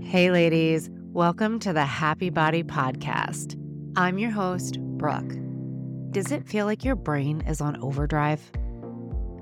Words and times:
Hey, 0.00 0.30
ladies, 0.30 0.88
welcome 1.12 1.58
to 1.58 1.74
the 1.74 1.84
Happy 1.84 2.30
Body 2.30 2.62
Podcast. 2.62 3.60
I'm 3.94 4.18
your 4.18 4.30
host, 4.30 4.80
Brooke. 4.80 5.34
Does 6.12 6.32
it 6.32 6.48
feel 6.48 6.64
like 6.64 6.82
your 6.82 6.96
brain 6.96 7.42
is 7.42 7.60
on 7.60 7.76
overdrive? 7.82 8.40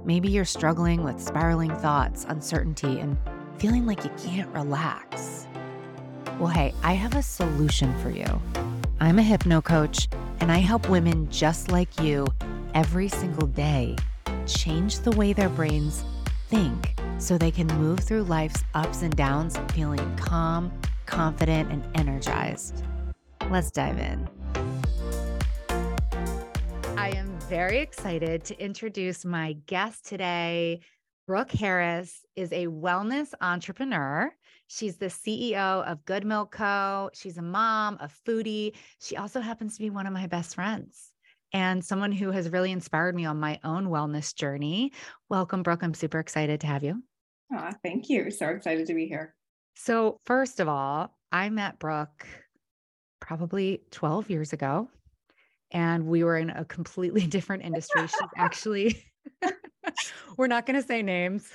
Maybe 0.05 0.29
you're 0.29 0.45
struggling 0.45 1.05
with 1.05 1.21
spiraling 1.21 1.73
thoughts, 1.77 2.25
uncertainty, 2.29 2.99
and 2.99 3.17
feeling 3.59 3.87
like 3.87 4.03
you 4.03 4.11
can't 4.19 4.53
relax. 4.53 5.47
Well, 6.41 6.49
hey, 6.49 6.75
I 6.83 6.95
have 6.95 7.15
a 7.15 7.23
solution 7.23 7.97
for 8.01 8.11
you. 8.11 8.27
I'm 8.99 9.21
a 9.21 9.23
hypno 9.23 9.61
coach, 9.61 10.09
and 10.41 10.51
I 10.51 10.59
help 10.59 10.89
women 10.89 11.31
just 11.31 11.71
like 11.71 12.01
you 12.01 12.27
every 12.75 13.09
single 13.09 13.47
day 13.47 13.95
change 14.47 14.99
the 14.99 15.13
way 15.13 15.33
their 15.33 15.51
brains 15.51 16.03
think 16.49 16.96
so 17.19 17.39
they 17.39 17.51
can 17.51 17.67
move 17.79 18.01
through 18.01 18.25
life's 18.25 18.63
ups 18.75 19.03
and 19.03 19.15
downs 19.17 19.57
feeling 19.73 20.17
calm, 20.17 20.73
confident, 21.07 21.71
and 21.71 21.85
energized. 21.95 22.83
Let's 23.51 23.71
dive 23.71 23.99
in. 23.99 24.29
I 26.97 27.11
am 27.11 27.39
very 27.49 27.79
excited 27.79 28.45
to 28.45 28.61
introduce 28.63 29.25
my 29.25 29.55
guest 29.67 30.07
today. 30.07 30.81
Brooke 31.27 31.53
Harris 31.53 32.25
is 32.37 32.53
a 32.53 32.67
wellness 32.67 33.33
entrepreneur. 33.41 34.33
She's 34.69 34.97
the 34.97 35.07
CEO 35.07 35.85
of 35.85 36.05
Goodmylk 36.05 36.51
Co. 36.51 37.11
She's 37.15 37.39
a 37.39 37.43
mom, 37.43 37.99
a 38.01 38.09
foodie. 38.09 38.75
She 39.01 39.17
also 39.17 39.41
happens 39.41 39.75
to 39.77 39.83
be 39.83 39.91
one 39.91 40.07
of 40.07 40.13
my 40.13 40.27
best 40.27 40.55
friends 40.55 41.13
and 41.53 41.85
someone 41.85 42.13
who 42.13 42.31
has 42.31 42.49
really 42.49 42.73
inspired 42.73 43.15
me 43.15 43.25
on 43.25 43.39
my 43.39 43.59
own 43.65 43.87
wellness 43.87 44.35
journey. 44.35 44.93
Welcome, 45.29 45.63
Brooke. 45.63 45.83
I'm 45.83 45.95
super 45.95 46.19
excited 46.19 46.61
to 46.63 46.67
have 46.67 46.83
you. 46.83 47.03
Oh, 47.55 47.71
thank 47.83 48.09
you. 48.09 48.31
So 48.31 48.49
excited 48.49 48.87
to 48.87 48.95
be 48.95 49.07
here. 49.07 49.35
So, 49.75 50.21
first 50.25 50.59
of 50.61 50.69
all, 50.69 51.17
I 51.31 51.51
met 51.51 51.79
Brooke 51.79 52.27
probably 53.21 53.83
12 53.91 54.31
years 54.31 54.53
ago, 54.53 54.89
and 55.71 56.07
we 56.07 56.25
were 56.25 56.37
in 56.37 56.51
a 56.51 56.65
completely 56.65 57.27
different 57.27 57.65
industry. 57.65 58.03
She's 58.03 58.21
actually, 58.37 59.05
we're 60.37 60.47
not 60.47 60.67
going 60.67 60.81
to 60.81 60.87
say 60.87 61.03
names, 61.03 61.51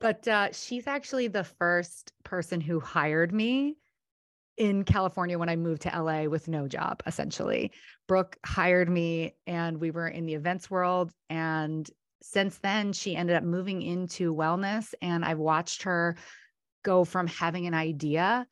but 0.00 0.26
uh, 0.28 0.52
she's 0.52 0.86
actually 0.86 1.28
the 1.28 1.44
first 1.44 2.12
person 2.24 2.60
who 2.60 2.80
hired 2.80 3.32
me 3.32 3.76
in 4.58 4.84
California 4.84 5.38
when 5.38 5.48
I 5.48 5.56
moved 5.56 5.82
to 5.82 6.02
LA 6.02 6.24
with 6.24 6.48
no 6.48 6.66
job, 6.66 7.02
essentially. 7.06 7.72
Brooke 8.06 8.36
hired 8.44 8.88
me 8.88 9.36
and 9.46 9.80
we 9.80 9.90
were 9.90 10.08
in 10.08 10.26
the 10.26 10.34
events 10.34 10.70
world. 10.70 11.12
And 11.30 11.88
since 12.20 12.58
then, 12.58 12.92
she 12.92 13.16
ended 13.16 13.36
up 13.36 13.44
moving 13.44 13.82
into 13.82 14.34
wellness. 14.34 14.92
And 15.00 15.24
I've 15.24 15.38
watched 15.38 15.84
her 15.84 16.16
go 16.82 17.04
from 17.04 17.28
having 17.28 17.66
an 17.66 17.74
idea 17.74 18.46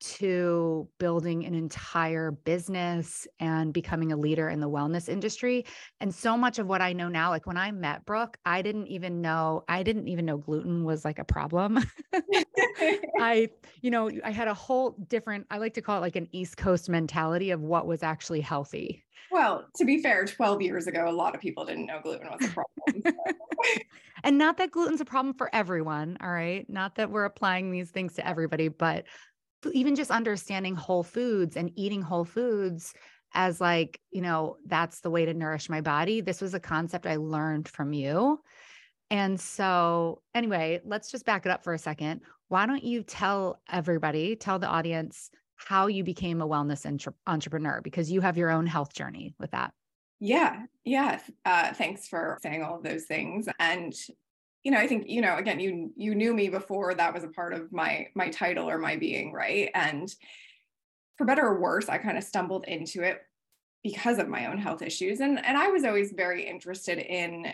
to 0.00 0.88
building 0.98 1.44
an 1.44 1.54
entire 1.54 2.30
business 2.30 3.26
and 3.38 3.72
becoming 3.72 4.12
a 4.12 4.16
leader 4.16 4.48
in 4.48 4.60
the 4.60 4.68
wellness 4.68 5.08
industry. 5.08 5.64
And 6.00 6.14
so 6.14 6.36
much 6.36 6.58
of 6.58 6.66
what 6.66 6.80
I 6.80 6.92
know 6.92 7.08
now, 7.08 7.30
like 7.30 7.46
when 7.46 7.56
I 7.56 7.70
met 7.70 8.04
Brooke, 8.06 8.38
I 8.44 8.62
didn't 8.62 8.86
even 8.88 9.20
know, 9.20 9.64
I 9.68 9.82
didn't 9.82 10.08
even 10.08 10.24
know 10.24 10.38
gluten 10.38 10.84
was 10.84 11.04
like 11.04 11.18
a 11.18 11.24
problem. 11.24 11.78
I, 13.20 13.50
you 13.82 13.90
know, 13.90 14.10
I 14.24 14.30
had 14.30 14.48
a 14.48 14.54
whole 14.54 14.92
different, 15.08 15.46
I 15.50 15.58
like 15.58 15.74
to 15.74 15.82
call 15.82 15.98
it 15.98 16.00
like 16.00 16.16
an 16.16 16.28
East 16.32 16.56
Coast 16.56 16.88
mentality 16.88 17.50
of 17.50 17.60
what 17.60 17.86
was 17.86 18.02
actually 18.02 18.40
healthy. 18.40 19.04
Well, 19.30 19.66
to 19.76 19.84
be 19.84 20.02
fair, 20.02 20.24
12 20.24 20.62
years 20.62 20.86
ago, 20.86 21.08
a 21.08 21.12
lot 21.12 21.34
of 21.34 21.40
people 21.40 21.64
didn't 21.64 21.86
know 21.86 22.00
gluten 22.02 22.28
was 22.28 22.48
a 22.48 22.52
problem. 22.52 23.14
and 24.24 24.38
not 24.38 24.56
that 24.56 24.72
gluten's 24.72 25.00
a 25.00 25.04
problem 25.04 25.34
for 25.34 25.54
everyone. 25.54 26.18
All 26.20 26.30
right. 26.30 26.68
Not 26.68 26.96
that 26.96 27.10
we're 27.10 27.26
applying 27.26 27.70
these 27.70 27.90
things 27.90 28.14
to 28.14 28.26
everybody, 28.26 28.68
but 28.68 29.04
even 29.72 29.94
just 29.94 30.10
understanding 30.10 30.74
whole 30.74 31.02
foods 31.02 31.56
and 31.56 31.70
eating 31.76 32.02
whole 32.02 32.24
foods 32.24 32.94
as 33.32 33.60
like, 33.60 34.00
you 34.10 34.22
know, 34.22 34.56
that's 34.66 35.00
the 35.00 35.10
way 35.10 35.24
to 35.24 35.34
nourish 35.34 35.68
my 35.68 35.80
body. 35.80 36.20
This 36.20 36.40
was 36.40 36.54
a 36.54 36.60
concept 36.60 37.06
I 37.06 37.16
learned 37.16 37.68
from 37.68 37.92
you. 37.92 38.40
And 39.10 39.40
so, 39.40 40.22
anyway, 40.34 40.80
let's 40.84 41.10
just 41.10 41.26
back 41.26 41.46
it 41.46 41.50
up 41.50 41.64
for 41.64 41.74
a 41.74 41.78
second. 41.78 42.22
Why 42.48 42.66
don't 42.66 42.82
you 42.82 43.02
tell 43.02 43.60
everybody, 43.70 44.36
tell 44.36 44.58
the 44.58 44.66
audience 44.66 45.30
how 45.56 45.88
you 45.88 46.04
became 46.04 46.40
a 46.40 46.48
wellness 46.48 46.86
entre- 46.86 47.14
entrepreneur 47.26 47.80
because 47.82 48.10
you 48.10 48.20
have 48.20 48.36
your 48.36 48.50
own 48.50 48.66
health 48.66 48.94
journey 48.94 49.34
with 49.38 49.50
that. 49.50 49.72
Yeah, 50.20 50.62
yeah. 50.84 51.20
Uh, 51.44 51.72
thanks 51.72 52.08
for 52.08 52.38
saying 52.42 52.62
all 52.62 52.76
of 52.76 52.82
those 52.82 53.04
things. 53.04 53.48
And 53.58 53.94
you 54.64 54.70
know 54.70 54.78
i 54.78 54.86
think 54.86 55.08
you 55.08 55.20
know 55.20 55.36
again 55.36 55.60
you 55.60 55.90
you 55.96 56.14
knew 56.14 56.34
me 56.34 56.48
before 56.48 56.94
that 56.94 57.14
was 57.14 57.24
a 57.24 57.28
part 57.28 57.52
of 57.52 57.72
my 57.72 58.08
my 58.14 58.28
title 58.28 58.68
or 58.68 58.78
my 58.78 58.96
being 58.96 59.32
right? 59.32 59.70
And 59.74 60.12
for 61.16 61.24
better 61.24 61.46
or 61.46 61.60
worse 61.60 61.88
i 61.88 61.98
kind 61.98 62.18
of 62.18 62.24
stumbled 62.24 62.64
into 62.66 63.02
it 63.02 63.22
because 63.82 64.18
of 64.18 64.28
my 64.28 64.46
own 64.46 64.58
health 64.58 64.82
issues. 64.82 65.20
And 65.20 65.44
and 65.44 65.56
i 65.56 65.68
was 65.68 65.84
always 65.84 66.12
very 66.12 66.46
interested 66.46 66.98
in 66.98 67.46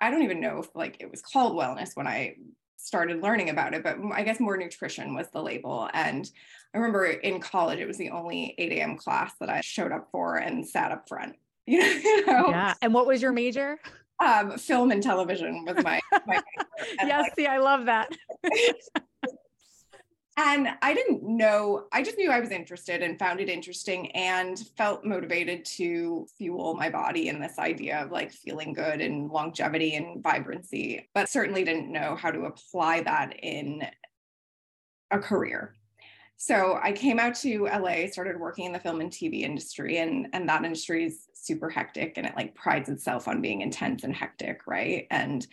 i 0.00 0.10
don't 0.10 0.22
even 0.22 0.40
know 0.40 0.58
if 0.58 0.68
like 0.74 0.96
it 1.00 1.10
was 1.10 1.22
called 1.22 1.56
wellness 1.56 1.90
when 1.94 2.06
i 2.06 2.36
started 2.78 3.22
learning 3.22 3.50
about 3.50 3.74
it 3.74 3.82
but 3.82 3.96
i 4.12 4.22
guess 4.22 4.38
more 4.38 4.56
nutrition 4.56 5.14
was 5.14 5.28
the 5.30 5.42
label. 5.42 5.88
And 5.92 6.30
i 6.74 6.78
remember 6.78 7.06
in 7.06 7.40
college 7.40 7.80
it 7.80 7.86
was 7.88 7.98
the 7.98 8.10
only 8.10 8.54
8 8.58 8.72
a.m 8.72 8.96
class 8.96 9.32
that 9.40 9.48
i 9.48 9.60
showed 9.60 9.92
up 9.92 10.08
for 10.12 10.36
and 10.36 10.66
sat 10.66 10.92
up 10.92 11.08
front 11.08 11.34
you 11.66 12.26
know? 12.26 12.50
Yeah. 12.50 12.74
And 12.80 12.94
what 12.94 13.08
was 13.08 13.20
your 13.20 13.32
major 13.32 13.78
um, 14.24 14.56
film 14.58 14.90
and 14.90 15.02
television 15.02 15.64
was 15.64 15.82
my, 15.84 16.00
my 16.26 16.42
yes 17.00 17.22
like, 17.22 17.34
see 17.34 17.46
i 17.46 17.58
love 17.58 17.86
that. 17.86 18.10
And 20.38 20.68
i 20.82 20.92
didn't 20.92 21.22
know 21.22 21.86
i 21.92 22.02
just 22.02 22.18
knew 22.18 22.30
i 22.30 22.40
was 22.40 22.50
interested 22.50 23.02
and 23.02 23.18
found 23.18 23.40
it 23.40 23.48
interesting 23.48 24.12
and 24.12 24.58
felt 24.76 25.02
motivated 25.02 25.64
to 25.76 26.26
fuel 26.36 26.74
my 26.74 26.90
body 26.90 27.28
in 27.28 27.40
this 27.40 27.58
idea 27.58 28.02
of 28.02 28.10
like 28.10 28.32
feeling 28.32 28.74
good 28.74 29.00
and 29.00 29.30
longevity 29.30 29.94
and 29.94 30.22
vibrancy 30.22 31.08
but 31.14 31.30
certainly 31.30 31.64
didn't 31.64 31.90
know 31.90 32.16
how 32.16 32.30
to 32.30 32.40
apply 32.40 33.00
that 33.00 33.34
in 33.42 33.82
a 35.10 35.18
career 35.18 35.74
so 36.38 36.78
I 36.82 36.92
came 36.92 37.18
out 37.18 37.34
to 37.36 37.64
LA, 37.64 38.06
started 38.08 38.38
working 38.38 38.66
in 38.66 38.72
the 38.72 38.78
film 38.78 39.00
and 39.00 39.10
TV 39.10 39.40
industry, 39.40 39.98
and 39.98 40.28
and 40.32 40.48
that 40.48 40.64
industry 40.64 41.04
is 41.04 41.28
super 41.32 41.70
hectic, 41.70 42.14
and 42.16 42.26
it 42.26 42.36
like 42.36 42.54
prides 42.54 42.90
itself 42.90 43.26
on 43.26 43.40
being 43.40 43.62
intense 43.62 44.04
and 44.04 44.14
hectic, 44.14 44.66
right? 44.66 45.06
And 45.10 45.46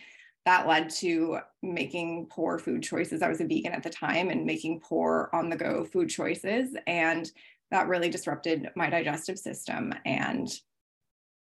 that 0.44 0.68
led 0.68 0.90
to 0.90 1.38
making 1.62 2.26
poor 2.26 2.58
food 2.58 2.82
choices. 2.82 3.22
I 3.22 3.28
was 3.28 3.40
a 3.40 3.46
vegan 3.46 3.72
at 3.72 3.82
the 3.82 3.90
time, 3.90 4.28
and 4.28 4.44
making 4.44 4.80
poor 4.80 5.30
on 5.32 5.48
the 5.48 5.56
go 5.56 5.84
food 5.84 6.10
choices, 6.10 6.76
and 6.86 7.30
that 7.70 7.88
really 7.88 8.10
disrupted 8.10 8.68
my 8.76 8.90
digestive 8.90 9.38
system. 9.38 9.94
And 10.04 10.48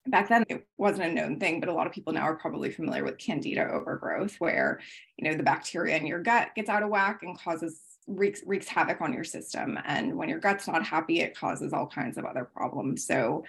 back 0.05 0.29
then 0.29 0.43
it 0.49 0.67
wasn't 0.77 1.09
a 1.09 1.13
known 1.13 1.39
thing 1.39 1.61
but 1.61 1.69
a 1.69 1.73
lot 1.73 1.87
of 1.87 1.93
people 1.93 2.11
now 2.11 2.23
are 2.23 2.35
probably 2.35 2.69
familiar 2.69 3.05
with 3.05 3.17
candida 3.17 3.65
overgrowth 3.71 4.35
where 4.39 4.81
you 5.15 5.29
know 5.29 5.37
the 5.37 5.43
bacteria 5.43 5.95
in 5.95 6.05
your 6.05 6.21
gut 6.21 6.49
gets 6.55 6.69
out 6.69 6.83
of 6.83 6.89
whack 6.89 7.19
and 7.23 7.39
causes 7.39 7.92
wreaks 8.07 8.41
wreaks 8.45 8.67
havoc 8.67 9.01
on 9.01 9.13
your 9.13 9.23
system 9.23 9.79
and 9.85 10.15
when 10.15 10.29
your 10.29 10.39
gut's 10.39 10.67
not 10.67 10.85
happy 10.85 11.21
it 11.21 11.37
causes 11.37 11.73
all 11.73 11.87
kinds 11.87 12.17
of 12.17 12.25
other 12.25 12.45
problems. 12.45 13.05
So 13.05 13.43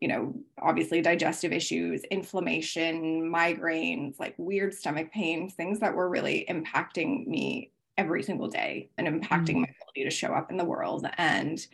you 0.00 0.08
know 0.08 0.34
obviously 0.60 1.00
digestive 1.00 1.52
issues 1.52 2.02
inflammation 2.10 3.22
migraines 3.32 4.18
like 4.18 4.34
weird 4.36 4.74
stomach 4.74 5.10
pains 5.12 5.54
things 5.54 5.78
that 5.80 5.94
were 5.94 6.08
really 6.08 6.44
impacting 6.50 7.26
me 7.26 7.70
every 7.96 8.22
single 8.22 8.48
day 8.48 8.90
and 8.98 9.06
impacting 9.06 9.50
mm-hmm. 9.50 9.60
my 9.60 9.68
ability 9.80 10.04
to 10.04 10.10
show 10.10 10.32
up 10.32 10.50
in 10.50 10.56
the 10.56 10.64
world. 10.64 11.06
And 11.16 11.64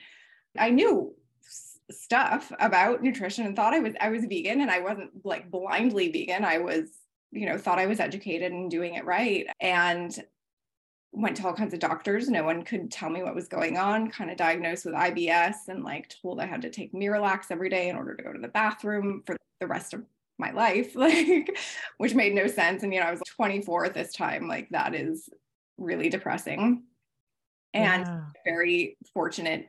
i 0.59 0.71
knew 0.71 1.15
stuff 1.91 2.53
about 2.61 3.03
nutrition 3.03 3.47
and 3.47 3.57
thought 3.57 3.75
i 3.75 3.81
was 3.81 3.95
i 4.01 4.11
was 4.11 4.25
vegan 4.25 4.61
and 4.61 4.71
i 4.71 4.79
wasn't 4.81 5.11
like 5.25 5.51
blindly 5.51 6.11
vegan. 6.13 6.45
I 6.45 6.59
was 6.59 6.89
you 7.33 7.47
know 7.47 7.59
thought 7.59 7.79
i 7.79 7.87
was 7.87 8.01
educated 8.01 8.53
and 8.53 8.71
doing 8.71 8.95
it 8.95 9.05
right. 9.05 9.47
And 9.61 10.17
went 11.13 11.37
to 11.37 11.47
all 11.47 11.55
kinds 11.55 11.75
of 11.75 11.81
doctors. 11.81 12.29
No 12.29 12.45
one 12.45 12.63
could 12.63 12.91
tell 12.91 13.11
me 13.11 13.23
what 13.23 13.35
was 13.35 13.49
going 13.49 13.77
on, 13.77 14.11
kind 14.11 14.31
of 14.31 14.37
diagnosed 14.37 14.85
with 14.85 14.95
IBS 14.95 15.69
and 15.69 15.83
like 15.83 16.15
told 16.23 16.41
I 16.41 16.47
had 16.47 16.63
to 16.63 16.71
take 16.71 16.93
Miralax 16.93 17.47
every 17.51 17.69
day 17.69 17.89
in 17.89 17.97
order 17.97 18.15
to 18.15 18.23
go 18.23 18.33
to 18.33 18.39
the 18.39 18.49
bathroom 18.49 19.23
for 19.27 19.37
the 19.61 19.67
rest 19.67 19.93
of 19.93 20.05
my 20.39 20.51
life, 20.53 20.95
like, 20.97 21.57
which 21.99 22.15
made 22.15 22.35
no 22.35 22.47
sense. 22.47 22.83
And, 22.83 22.93
you 22.93 23.01
know, 23.01 23.07
I 23.07 23.13
was 23.13 23.23
24 23.37 23.87
at 23.87 23.95
this 23.95 24.13
time. 24.13 24.49
Like, 24.49 24.69
that 24.71 24.95
is 24.95 25.29
really 25.79 26.09
depressing. 26.09 26.85
And 27.75 28.07
yeah. 28.07 28.21
very 28.45 28.97
fortunate 29.15 29.69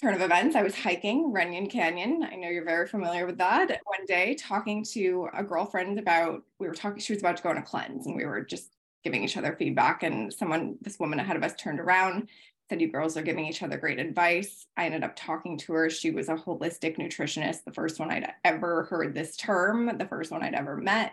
turn 0.00 0.14
of 0.14 0.20
events. 0.20 0.56
I 0.56 0.62
was 0.62 0.74
hiking 0.74 1.32
Runyon 1.32 1.68
Canyon. 1.68 2.26
I 2.30 2.36
know 2.36 2.48
you're 2.48 2.64
very 2.64 2.86
familiar 2.86 3.26
with 3.26 3.38
that. 3.38 3.68
One 3.68 4.04
day, 4.06 4.34
talking 4.34 4.84
to 4.92 5.28
a 5.32 5.42
girlfriend 5.42 5.98
about, 5.98 6.42
we 6.58 6.66
were 6.66 6.74
talking, 6.74 7.00
she 7.00 7.12
was 7.12 7.22
about 7.22 7.36
to 7.36 7.42
go 7.42 7.50
on 7.50 7.58
a 7.58 7.62
cleanse, 7.62 8.06
and 8.06 8.16
we 8.16 8.24
were 8.24 8.42
just 8.42 8.74
giving 9.04 9.22
each 9.22 9.36
other 9.36 9.54
feedback. 9.58 10.02
And 10.02 10.32
someone, 10.32 10.76
this 10.80 10.98
woman 10.98 11.20
ahead 11.20 11.36
of 11.36 11.44
us 11.44 11.54
turned 11.54 11.78
around, 11.78 12.28
said, 12.68 12.80
You 12.80 12.90
girls 12.90 13.16
are 13.16 13.22
giving 13.22 13.46
each 13.46 13.62
other 13.62 13.76
great 13.76 13.98
advice. 13.98 14.66
I 14.76 14.86
ended 14.86 15.04
up 15.04 15.14
talking 15.14 15.58
to 15.58 15.72
her. 15.74 15.90
She 15.90 16.10
was 16.10 16.28
a 16.28 16.34
holistic 16.34 16.96
nutritionist, 16.96 17.64
the 17.64 17.72
first 17.72 18.00
one 18.00 18.10
I'd 18.10 18.32
ever 18.44 18.84
heard 18.84 19.14
this 19.14 19.36
term, 19.36 19.96
the 19.98 20.06
first 20.06 20.30
one 20.30 20.42
I'd 20.42 20.54
ever 20.54 20.76
met. 20.76 21.12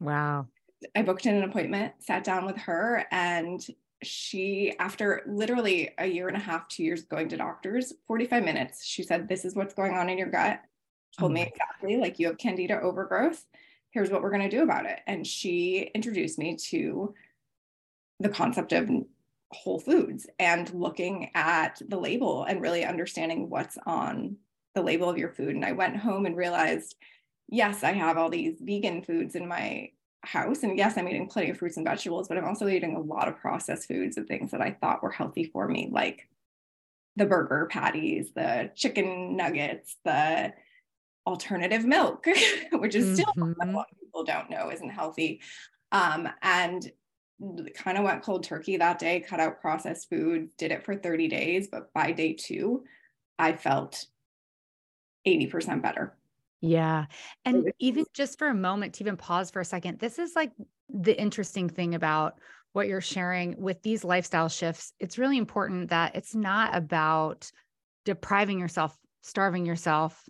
Wow. 0.00 0.46
I 0.94 1.02
booked 1.02 1.26
in 1.26 1.36
an 1.36 1.44
appointment, 1.44 1.94
sat 2.00 2.24
down 2.24 2.44
with 2.44 2.56
her, 2.58 3.06
and 3.10 3.64
she, 4.02 4.74
after 4.78 5.22
literally 5.26 5.90
a 5.98 6.06
year 6.06 6.28
and 6.28 6.36
a 6.36 6.40
half, 6.40 6.68
two 6.68 6.84
years 6.84 7.04
going 7.04 7.28
to 7.30 7.36
doctors, 7.36 7.92
45 8.06 8.44
minutes, 8.44 8.84
she 8.84 9.02
said, 9.02 9.28
This 9.28 9.44
is 9.44 9.54
what's 9.54 9.74
going 9.74 9.94
on 9.94 10.08
in 10.08 10.18
your 10.18 10.30
gut. 10.30 10.60
Told 11.18 11.32
me 11.32 11.42
mm. 11.42 11.48
exactly, 11.48 11.96
like, 11.96 12.18
you 12.18 12.26
have 12.26 12.38
candida 12.38 12.80
overgrowth. 12.80 13.44
Here's 13.90 14.10
what 14.10 14.22
we're 14.22 14.30
going 14.30 14.48
to 14.48 14.54
do 14.54 14.62
about 14.62 14.84
it. 14.84 15.00
And 15.06 15.26
she 15.26 15.90
introduced 15.94 16.38
me 16.38 16.56
to 16.68 17.14
the 18.20 18.28
concept 18.28 18.72
of 18.72 18.90
whole 19.52 19.78
foods 19.78 20.26
and 20.38 20.72
looking 20.74 21.30
at 21.34 21.80
the 21.88 21.98
label 21.98 22.44
and 22.44 22.60
really 22.60 22.84
understanding 22.84 23.48
what's 23.48 23.78
on 23.86 24.36
the 24.74 24.82
label 24.82 25.08
of 25.08 25.18
your 25.18 25.30
food. 25.30 25.54
And 25.54 25.64
I 25.64 25.72
went 25.72 25.96
home 25.96 26.26
and 26.26 26.36
realized, 26.36 26.96
yes, 27.48 27.84
I 27.84 27.92
have 27.92 28.18
all 28.18 28.28
these 28.28 28.56
vegan 28.60 29.02
foods 29.02 29.34
in 29.34 29.46
my 29.46 29.90
house. 30.22 30.62
And 30.62 30.76
yes, 30.76 30.96
I'm 30.96 31.08
eating 31.08 31.28
plenty 31.28 31.50
of 31.50 31.58
fruits 31.58 31.76
and 31.76 31.86
vegetables, 31.86 32.28
but 32.28 32.36
I'm 32.36 32.44
also 32.44 32.68
eating 32.68 32.96
a 32.96 33.00
lot 33.00 33.28
of 33.28 33.36
processed 33.36 33.88
foods 33.88 34.16
and 34.16 34.26
things 34.26 34.50
that 34.50 34.60
I 34.60 34.72
thought 34.72 35.02
were 35.02 35.10
healthy 35.10 35.44
for 35.44 35.68
me, 35.68 35.88
like 35.90 36.28
the 37.14 37.26
burger 37.26 37.68
patties, 37.70 38.32
the 38.34 38.70
chicken 38.74 39.36
nuggets, 39.36 39.96
the 40.04 40.52
alternative 41.26 41.84
milk, 41.84 42.26
which 42.72 42.94
is 42.94 43.14
still 43.14 43.32
mm-hmm. 43.36 43.72
what 43.72 43.86
people 43.98 44.24
don't 44.24 44.50
know 44.50 44.70
isn't 44.70 44.90
healthy. 44.90 45.40
Um, 45.92 46.28
and 46.42 46.90
kind 47.74 47.98
of 47.98 48.04
went 48.04 48.22
cold 48.22 48.44
turkey 48.44 48.76
that 48.76 48.98
day, 48.98 49.20
cut 49.20 49.40
out 49.40 49.60
processed 49.60 50.08
food, 50.08 50.48
did 50.56 50.72
it 50.72 50.84
for 50.84 50.94
30 50.94 51.28
days. 51.28 51.68
But 51.68 51.92
by 51.92 52.12
day 52.12 52.32
two, 52.32 52.84
I 53.38 53.52
felt 53.52 54.06
80% 55.26 55.82
better. 55.82 56.16
Yeah. 56.60 57.06
And 57.44 57.70
even 57.78 58.04
just 58.14 58.38
for 58.38 58.48
a 58.48 58.54
moment 58.54 58.94
to 58.94 59.04
even 59.04 59.16
pause 59.16 59.50
for 59.50 59.60
a 59.60 59.64
second, 59.64 59.98
this 59.98 60.18
is 60.18 60.34
like 60.34 60.52
the 60.88 61.18
interesting 61.18 61.68
thing 61.68 61.94
about 61.94 62.38
what 62.72 62.88
you're 62.88 63.00
sharing 63.00 63.60
with 63.60 63.82
these 63.82 64.04
lifestyle 64.04 64.48
shifts. 64.48 64.92
It's 64.98 65.18
really 65.18 65.38
important 65.38 65.90
that 65.90 66.16
it's 66.16 66.34
not 66.34 66.74
about 66.74 67.50
depriving 68.04 68.58
yourself, 68.58 68.96
starving 69.22 69.66
yourself 69.66 70.28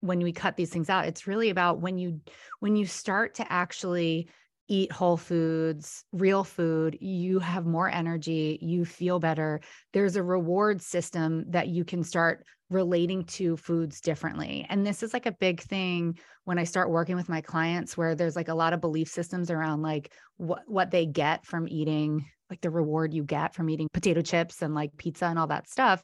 when 0.00 0.20
we 0.20 0.32
cut 0.32 0.56
these 0.56 0.70
things 0.70 0.88
out. 0.88 1.06
It's 1.06 1.26
really 1.26 1.50
about 1.50 1.80
when 1.80 1.98
you 1.98 2.20
when 2.60 2.76
you 2.76 2.86
start 2.86 3.34
to 3.36 3.52
actually 3.52 4.28
eat 4.70 4.92
whole 4.92 5.16
foods, 5.16 6.04
real 6.12 6.44
food, 6.44 6.96
you 7.00 7.40
have 7.40 7.66
more 7.66 7.90
energy, 7.90 8.56
you 8.62 8.84
feel 8.84 9.18
better. 9.18 9.60
There's 9.92 10.14
a 10.14 10.22
reward 10.22 10.80
system 10.80 11.44
that 11.50 11.68
you 11.68 11.84
can 11.84 12.04
start 12.04 12.46
relating 12.70 13.24
to 13.24 13.56
foods 13.56 14.00
differently. 14.00 14.64
And 14.70 14.86
this 14.86 15.02
is 15.02 15.12
like 15.12 15.26
a 15.26 15.32
big 15.32 15.60
thing 15.60 16.16
when 16.44 16.56
I 16.56 16.64
start 16.64 16.88
working 16.88 17.16
with 17.16 17.28
my 17.28 17.40
clients 17.40 17.96
where 17.96 18.14
there's 18.14 18.36
like 18.36 18.46
a 18.46 18.54
lot 18.54 18.72
of 18.72 18.80
belief 18.80 19.08
systems 19.08 19.50
around 19.50 19.82
like 19.82 20.12
what 20.36 20.62
what 20.68 20.92
they 20.92 21.04
get 21.04 21.44
from 21.44 21.66
eating 21.68 22.24
like 22.48 22.60
the 22.60 22.70
reward 22.70 23.12
you 23.12 23.24
get 23.24 23.54
from 23.54 23.68
eating 23.70 23.88
potato 23.92 24.22
chips 24.22 24.62
and 24.62 24.72
like 24.72 24.96
pizza 24.96 25.26
and 25.26 25.38
all 25.38 25.48
that 25.48 25.68
stuff. 25.68 26.02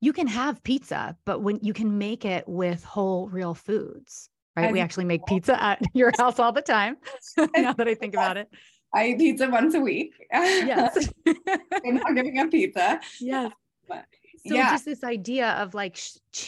You 0.00 0.14
can 0.14 0.26
have 0.26 0.62
pizza, 0.62 1.18
but 1.26 1.42
when 1.42 1.58
you 1.60 1.74
can 1.74 1.98
make 1.98 2.24
it 2.24 2.48
with 2.48 2.82
whole 2.82 3.28
real 3.28 3.52
foods 3.52 4.30
right? 4.56 4.72
we 4.72 4.80
actually 4.80 5.04
make 5.04 5.24
pizza 5.26 5.62
at 5.62 5.80
your 5.94 6.12
house 6.18 6.38
all 6.38 6.52
the 6.52 6.62
time. 6.62 6.96
now 7.56 7.72
that 7.72 7.88
I 7.88 7.94
think 7.94 8.14
about 8.14 8.36
it. 8.36 8.48
I 8.94 9.08
eat 9.08 9.18
pizza 9.18 9.48
once 9.48 9.74
a 9.74 9.80
week. 9.80 10.14
Yes. 10.32 11.08
I'm 11.26 11.94
not 11.94 12.12
giving 12.16 12.38
up 12.38 12.50
pizza. 12.50 12.98
Yes. 13.20 13.52
But, 13.88 14.04
so 14.46 14.54
yeah. 14.54 14.70
just 14.70 14.84
this 14.84 15.04
idea 15.04 15.50
of 15.50 15.74
like 15.74 15.98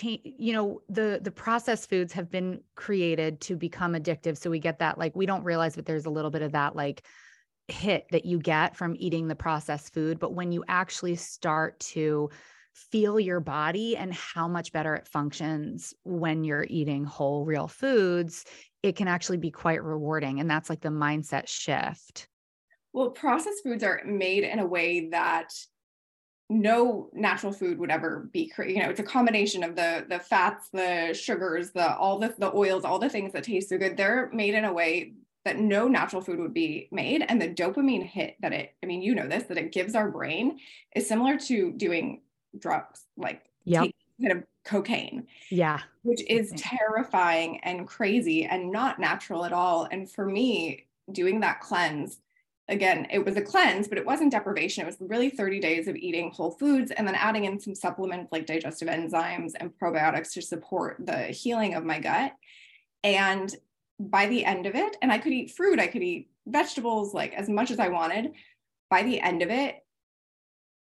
you 0.02 0.52
know 0.54 0.80
the 0.88 1.20
the 1.22 1.30
processed 1.30 1.90
foods 1.90 2.12
have 2.14 2.30
been 2.30 2.60
created 2.74 3.40
to 3.42 3.56
become 3.56 3.92
addictive 3.92 4.38
so 4.38 4.48
we 4.48 4.58
get 4.58 4.78
that 4.78 4.96
like 4.96 5.14
we 5.14 5.26
don't 5.26 5.44
realize 5.44 5.74
that 5.74 5.84
there's 5.84 6.06
a 6.06 6.10
little 6.10 6.30
bit 6.30 6.40
of 6.40 6.52
that 6.52 6.74
like 6.74 7.04
hit 7.68 8.06
that 8.10 8.24
you 8.24 8.38
get 8.38 8.76
from 8.76 8.96
eating 8.98 9.28
the 9.28 9.34
processed 9.34 9.92
food 9.92 10.18
but 10.18 10.32
when 10.32 10.52
you 10.52 10.64
actually 10.68 11.16
start 11.16 11.78
to 11.80 12.30
feel 12.74 13.20
your 13.20 13.40
body 13.40 13.96
and 13.96 14.12
how 14.12 14.48
much 14.48 14.72
better 14.72 14.94
it 14.94 15.06
functions 15.06 15.94
when 16.04 16.44
you're 16.44 16.66
eating 16.68 17.04
whole, 17.04 17.44
real 17.44 17.68
foods, 17.68 18.44
it 18.82 18.96
can 18.96 19.08
actually 19.08 19.38
be 19.38 19.50
quite 19.50 19.82
rewarding. 19.82 20.40
And 20.40 20.50
that's 20.50 20.70
like 20.70 20.80
the 20.80 20.88
mindset 20.88 21.48
shift. 21.48 22.28
Well, 22.92 23.10
processed 23.10 23.62
foods 23.62 23.82
are 23.82 24.02
made 24.04 24.44
in 24.44 24.58
a 24.58 24.66
way 24.66 25.08
that 25.10 25.52
no 26.50 27.08
natural 27.14 27.52
food 27.52 27.78
would 27.78 27.90
ever 27.90 28.28
be 28.32 28.48
created. 28.48 28.76
You 28.76 28.82
know, 28.82 28.90
it's 28.90 29.00
a 29.00 29.04
combination 29.04 29.62
of 29.62 29.74
the 29.74 30.04
the 30.08 30.18
fats, 30.18 30.68
the 30.72 31.14
sugars, 31.14 31.70
the 31.70 31.96
all 31.96 32.18
the 32.18 32.34
the 32.38 32.54
oils, 32.54 32.84
all 32.84 32.98
the 32.98 33.08
things 33.08 33.32
that 33.32 33.44
taste 33.44 33.70
so 33.70 33.78
good. 33.78 33.96
They're 33.96 34.28
made 34.32 34.54
in 34.54 34.64
a 34.64 34.72
way 34.72 35.14
that 35.44 35.58
no 35.58 35.88
natural 35.88 36.22
food 36.22 36.38
would 36.38 36.54
be 36.54 36.88
made. 36.92 37.24
And 37.28 37.40
the 37.40 37.48
dopamine 37.48 38.06
hit 38.06 38.36
that 38.40 38.52
it, 38.52 38.74
I 38.82 38.86
mean, 38.86 39.02
you 39.02 39.14
know 39.14 39.26
this, 39.26 39.44
that 39.44 39.58
it 39.58 39.72
gives 39.72 39.94
our 39.94 40.10
brain 40.10 40.58
is 40.94 41.08
similar 41.08 41.36
to 41.38 41.72
doing 41.72 42.21
drugs, 42.58 43.06
like 43.16 43.44
yeah, 43.64 43.86
kind 44.20 44.32
of 44.38 44.44
cocaine. 44.64 45.26
Yeah. 45.50 45.80
Which 46.02 46.22
is 46.28 46.52
terrifying 46.56 47.60
and 47.62 47.86
crazy 47.86 48.44
and 48.44 48.70
not 48.70 48.98
natural 48.98 49.44
at 49.44 49.52
all. 49.52 49.88
And 49.90 50.10
for 50.10 50.26
me, 50.26 50.86
doing 51.10 51.40
that 51.40 51.60
cleanse, 51.60 52.18
again, 52.68 53.06
it 53.10 53.24
was 53.24 53.36
a 53.36 53.42
cleanse, 53.42 53.88
but 53.88 53.98
it 53.98 54.06
wasn't 54.06 54.32
deprivation. 54.32 54.82
It 54.82 54.86
was 54.86 54.96
really 55.00 55.30
30 55.30 55.60
days 55.60 55.88
of 55.88 55.96
eating 55.96 56.30
whole 56.30 56.52
foods 56.52 56.90
and 56.92 57.06
then 57.06 57.14
adding 57.14 57.44
in 57.44 57.60
some 57.60 57.74
supplements 57.74 58.32
like 58.32 58.46
digestive 58.46 58.88
enzymes 58.88 59.52
and 59.58 59.72
probiotics 59.78 60.32
to 60.34 60.42
support 60.42 60.96
the 61.00 61.24
healing 61.24 61.74
of 61.74 61.84
my 61.84 61.98
gut. 61.98 62.32
And 63.04 63.54
by 63.98 64.26
the 64.26 64.44
end 64.44 64.66
of 64.66 64.74
it, 64.74 64.96
and 65.02 65.12
I 65.12 65.18
could 65.18 65.32
eat 65.32 65.50
fruit, 65.50 65.80
I 65.80 65.86
could 65.88 66.02
eat 66.02 66.30
vegetables 66.46 67.14
like 67.14 67.34
as 67.34 67.48
much 67.48 67.70
as 67.70 67.78
I 67.78 67.88
wanted. 67.88 68.32
By 68.90 69.02
the 69.02 69.20
end 69.20 69.42
of 69.42 69.50
it, 69.50 69.81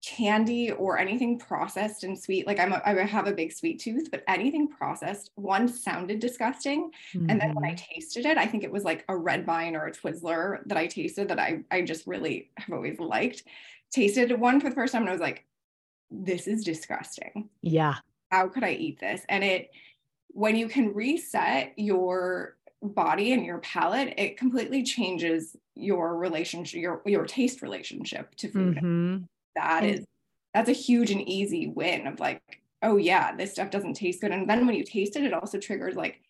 candy 0.04 0.72
or 0.72 0.98
anything 0.98 1.38
processed 1.38 2.04
and 2.04 2.18
sweet 2.18 2.48
like 2.48 2.60
I'm 2.60 2.74
a, 2.74 2.82
I 2.84 2.94
have 3.06 3.28
a 3.28 3.32
big 3.32 3.54
sweet 3.54 3.80
tooth 3.80 4.10
but 4.10 4.24
anything 4.28 4.68
processed 4.68 5.30
one 5.36 5.68
sounded 5.68 6.20
disgusting. 6.20 6.90
Mm-hmm. 7.14 7.30
and 7.30 7.40
then 7.40 7.54
when 7.54 7.64
I 7.64 7.74
mm-hmm. 7.74 7.94
tasted 7.94 8.26
it 8.26 8.38
I 8.38 8.48
think 8.48 8.64
it 8.64 8.72
was 8.72 8.84
like 8.84 9.06
a 9.10 9.16
red 9.16 9.46
vine 9.46 9.76
or 9.76 9.86
a 9.86 9.92
Twizzler 9.92 10.60
that 10.66 10.78
I 10.78 10.88
tasted 10.88 11.28
that 11.28 11.38
I 11.40 11.60
I 11.70 11.84
just 11.84 12.08
really 12.08 12.50
have 12.58 12.74
always 12.74 13.00
liked. 13.00 13.44
Tasted 13.92 14.32
one 14.40 14.60
for 14.60 14.70
the 14.70 14.76
first 14.76 14.94
time 14.94 15.04
and 15.04 15.10
I 15.10 15.14
was 15.14 15.22
like 15.22 15.46
this 16.10 16.48
is 16.48 16.64
disgusting. 16.64 17.50
Yeah. 17.62 17.96
How 18.32 18.48
could 18.48 18.64
I 18.64 18.72
eat 18.72 19.00
this? 19.00 19.24
And 19.30 19.44
it 19.44 19.70
when 20.30 20.56
you 20.56 20.68
can 20.68 20.96
reset 20.96 21.74
your 21.78 22.58
body 22.82 23.34
and 23.34 23.46
your 23.46 23.60
palate 23.60 24.16
it 24.18 24.38
completely 24.38 24.82
changes 24.82 25.56
your 25.76 26.18
relationship 26.18 26.82
your 26.82 27.04
your 27.06 27.26
taste 27.28 27.62
relationship 27.62 28.34
to 28.38 28.50
food. 28.50 28.78
Mm-hmm 28.78 29.26
that 29.56 29.84
mm. 29.84 30.00
is 30.00 30.06
that's 30.54 30.70
a 30.70 30.74
huge 30.74 31.12
and 31.12 31.28
easy 31.28 31.68
win 31.68 32.08
of 32.08 32.20
like 32.20 32.42
oh 32.82 32.98
yeah 32.98 33.36
this 33.36 33.54
stuff 33.54 33.70
doesn't 33.70 33.94
taste 33.94 34.22
good. 34.22 34.32
And 34.32 34.50
then 34.50 34.66
when 34.66 34.76
you 34.76 34.84
taste 34.84 35.16
it 35.16 35.24
it 35.24 35.34
also 35.34 35.60
triggers 35.60 35.96
like 35.96 36.22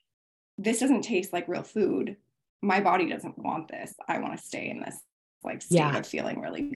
this 0.58 0.80
doesn't 0.80 1.04
taste 1.04 1.34
like 1.34 1.48
real 1.48 1.64
food. 1.64 2.18
My 2.62 2.80
body 2.80 3.10
doesn't 3.10 3.40
want 3.40 3.70
this. 3.70 3.94
I 4.08 4.20
want 4.20 4.38
to 4.38 4.44
stay 4.44 4.70
in 4.70 4.82
this 4.82 5.00
like 5.44 5.62
state 5.62 5.78
yeah. 5.78 5.98
of 5.98 6.06
feeling 6.06 6.40
really 6.40 6.74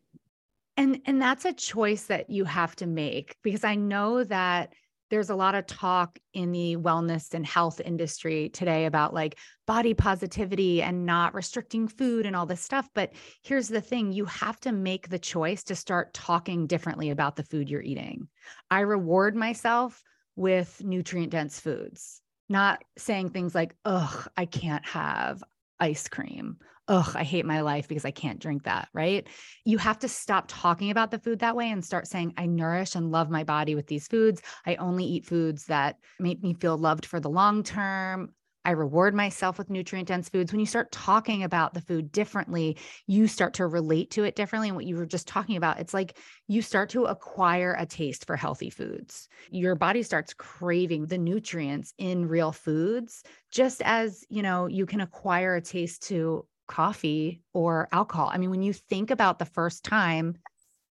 and 0.77 1.01
and 1.05 1.22
that's 1.22 1.46
a 1.46 1.53
choice 1.53 2.03
that 2.03 2.29
you 2.29 2.46
have 2.46 2.75
to 2.75 2.86
make 2.86 3.36
because 3.43 3.63
i 3.63 3.75
know 3.75 4.24
that 4.24 4.74
there's 5.09 5.29
a 5.29 5.35
lot 5.35 5.55
of 5.55 5.67
talk 5.67 6.17
in 6.33 6.51
the 6.51 6.77
wellness 6.77 7.33
and 7.33 7.45
health 7.45 7.79
industry 7.79 8.50
today 8.50 8.85
about 8.85 9.13
like 9.13 9.38
body 9.67 9.93
positivity 9.93 10.81
and 10.81 11.05
not 11.05 11.33
restricting 11.33 11.88
food 11.88 12.25
and 12.25 12.35
all 12.35 12.45
this 12.45 12.62
stuff. 12.62 12.89
But 12.93 13.13
here's 13.43 13.67
the 13.67 13.81
thing 13.81 14.12
you 14.12 14.25
have 14.25 14.59
to 14.62 14.71
make 14.71 15.09
the 15.09 15.19
choice 15.19 15.63
to 15.65 15.75
start 15.75 16.13
talking 16.13 16.67
differently 16.67 17.09
about 17.09 17.35
the 17.35 17.43
food 17.43 17.69
you're 17.69 17.81
eating. 17.81 18.27
I 18.69 18.81
reward 18.81 19.35
myself 19.35 20.01
with 20.35 20.83
nutrient 20.83 21.31
dense 21.31 21.59
foods, 21.59 22.21
not 22.50 22.83
saying 22.97 23.29
things 23.29 23.55
like, 23.55 23.75
ugh, 23.85 24.27
I 24.35 24.45
can't 24.45 24.85
have 24.85 25.43
ice 25.79 26.07
cream 26.07 26.57
ugh, 26.88 27.12
I 27.15 27.24
hate 27.24 27.46
my 27.46 27.62
life 27.62 27.88
because 27.88 28.06
I 28.06 28.12
can't 28.12 28.39
drink 28.39 28.63
that, 28.63 28.89
right? 28.94 29.27
You 29.63 29.77
have 29.77 30.00
to 30.00 30.08
stop 30.08 30.46
talking 30.48 30.92
about 30.92 31.12
the 31.12 31.20
food 31.20 31.39
that 31.39 31.56
way 31.56 31.70
and 31.70 31.84
start 31.84 32.08
saying, 32.08 32.34
I 32.38 32.46
nourish 32.46 32.96
and 32.96 33.12
love 33.12 33.30
my 33.30 33.44
body 33.44 33.75
with 33.75 33.88
these 33.88 34.08
foods. 34.08 34.42
I 34.65 34.75
only 34.75 35.06
eat 35.06 35.25
foods 35.25 35.65
that 35.65 35.98
make 36.20 36.44
me 36.44 36.54
feel 36.54 36.77
loved 36.77 37.06
for 37.06 37.20
the 37.20 37.30
long 37.30 37.63
term. 37.63 38.30
I 38.65 38.72
reward 38.72 39.13
myself 39.13 39.60
with 39.60 39.70
nutrient 39.70 40.08
dense 40.08 40.27
foods. 40.27 40.51
When 40.51 40.60
you 40.60 40.65
start 40.65 40.92
talking 40.92 41.44
about 41.44 41.75
the 41.75 41.82
food 41.82 42.12
differently, 42.12 42.77
you 43.06 43.27
start 43.27 43.54
to 43.56 43.68
relate 43.68 44.10
to 44.12 44.24
it 44.24 44.36
differently. 44.36 44.70
And 44.70 44.75
what 44.75 44.88
you 44.88 44.96
were 44.96 45.06
just 45.06 45.27
talking 45.27 45.56
about, 45.56 45.80
it's 45.80 45.94
like 45.94 46.18
you 46.48 46.63
start 46.63 46.89
to 46.89 47.06
acquire 47.06 47.75
a 47.77 47.86
taste 47.86 48.25
for 48.25 48.36
healthy 48.36 48.72
foods. 48.72 49.30
Your 49.51 49.75
body 49.75 50.01
starts 50.01 50.34
craving 50.34 51.06
the 51.06 51.20
nutrients 51.20 51.94
in 52.00 52.27
real 52.27 52.51
foods, 52.51 53.22
just 53.51 53.84
as, 53.86 54.25
you 54.30 54.42
know, 54.42 54.65
you 54.65 54.88
can 54.88 55.01
acquire 55.01 55.56
a 55.56 55.62
taste 55.62 56.08
to 56.08 56.48
coffee 56.67 57.41
or 57.53 57.88
alcohol. 57.91 58.29
I 58.34 58.38
mean, 58.38 58.50
when 58.50 58.62
you 58.62 58.74
think 58.74 59.12
about 59.12 59.39
the 59.39 59.45
first 59.45 59.84
time 59.84 60.38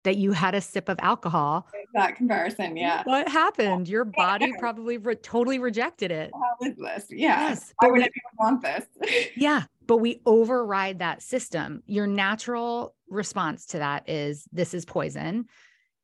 that 0.05 0.17
you 0.17 0.33
had 0.33 0.55
a 0.55 0.61
sip 0.61 0.89
of 0.89 0.99
alcohol, 1.01 1.67
that 1.95 2.17
comparison, 2.17 2.77
yeah. 2.77 3.03
What 3.05 3.29
happened? 3.29 3.89
Your 3.89 4.05
body 4.05 4.53
probably 4.59 4.97
re- 4.99 5.17
totally 5.17 5.59
rejected 5.59 6.11
it. 6.11 6.31
How 6.33 6.67
is 6.67 6.77
this? 6.77 7.07
Yeah. 7.11 7.49
Yes, 7.49 7.75
Why 7.79 7.89
would 7.89 7.99
we, 7.99 8.03
anyone 8.03 8.13
want 8.39 8.63
this? 8.63 8.87
yeah. 9.37 9.65
But 9.87 9.99
we 9.99 10.21
override 10.25 11.01
that 11.01 11.23
system. 11.23 11.83
Your 11.87 12.07
natural 12.07 12.95
response 13.09 13.67
to 13.67 13.79
that 13.79 14.09
is 14.09 14.47
this 14.53 14.73
is 14.73 14.85
poison 14.85 15.47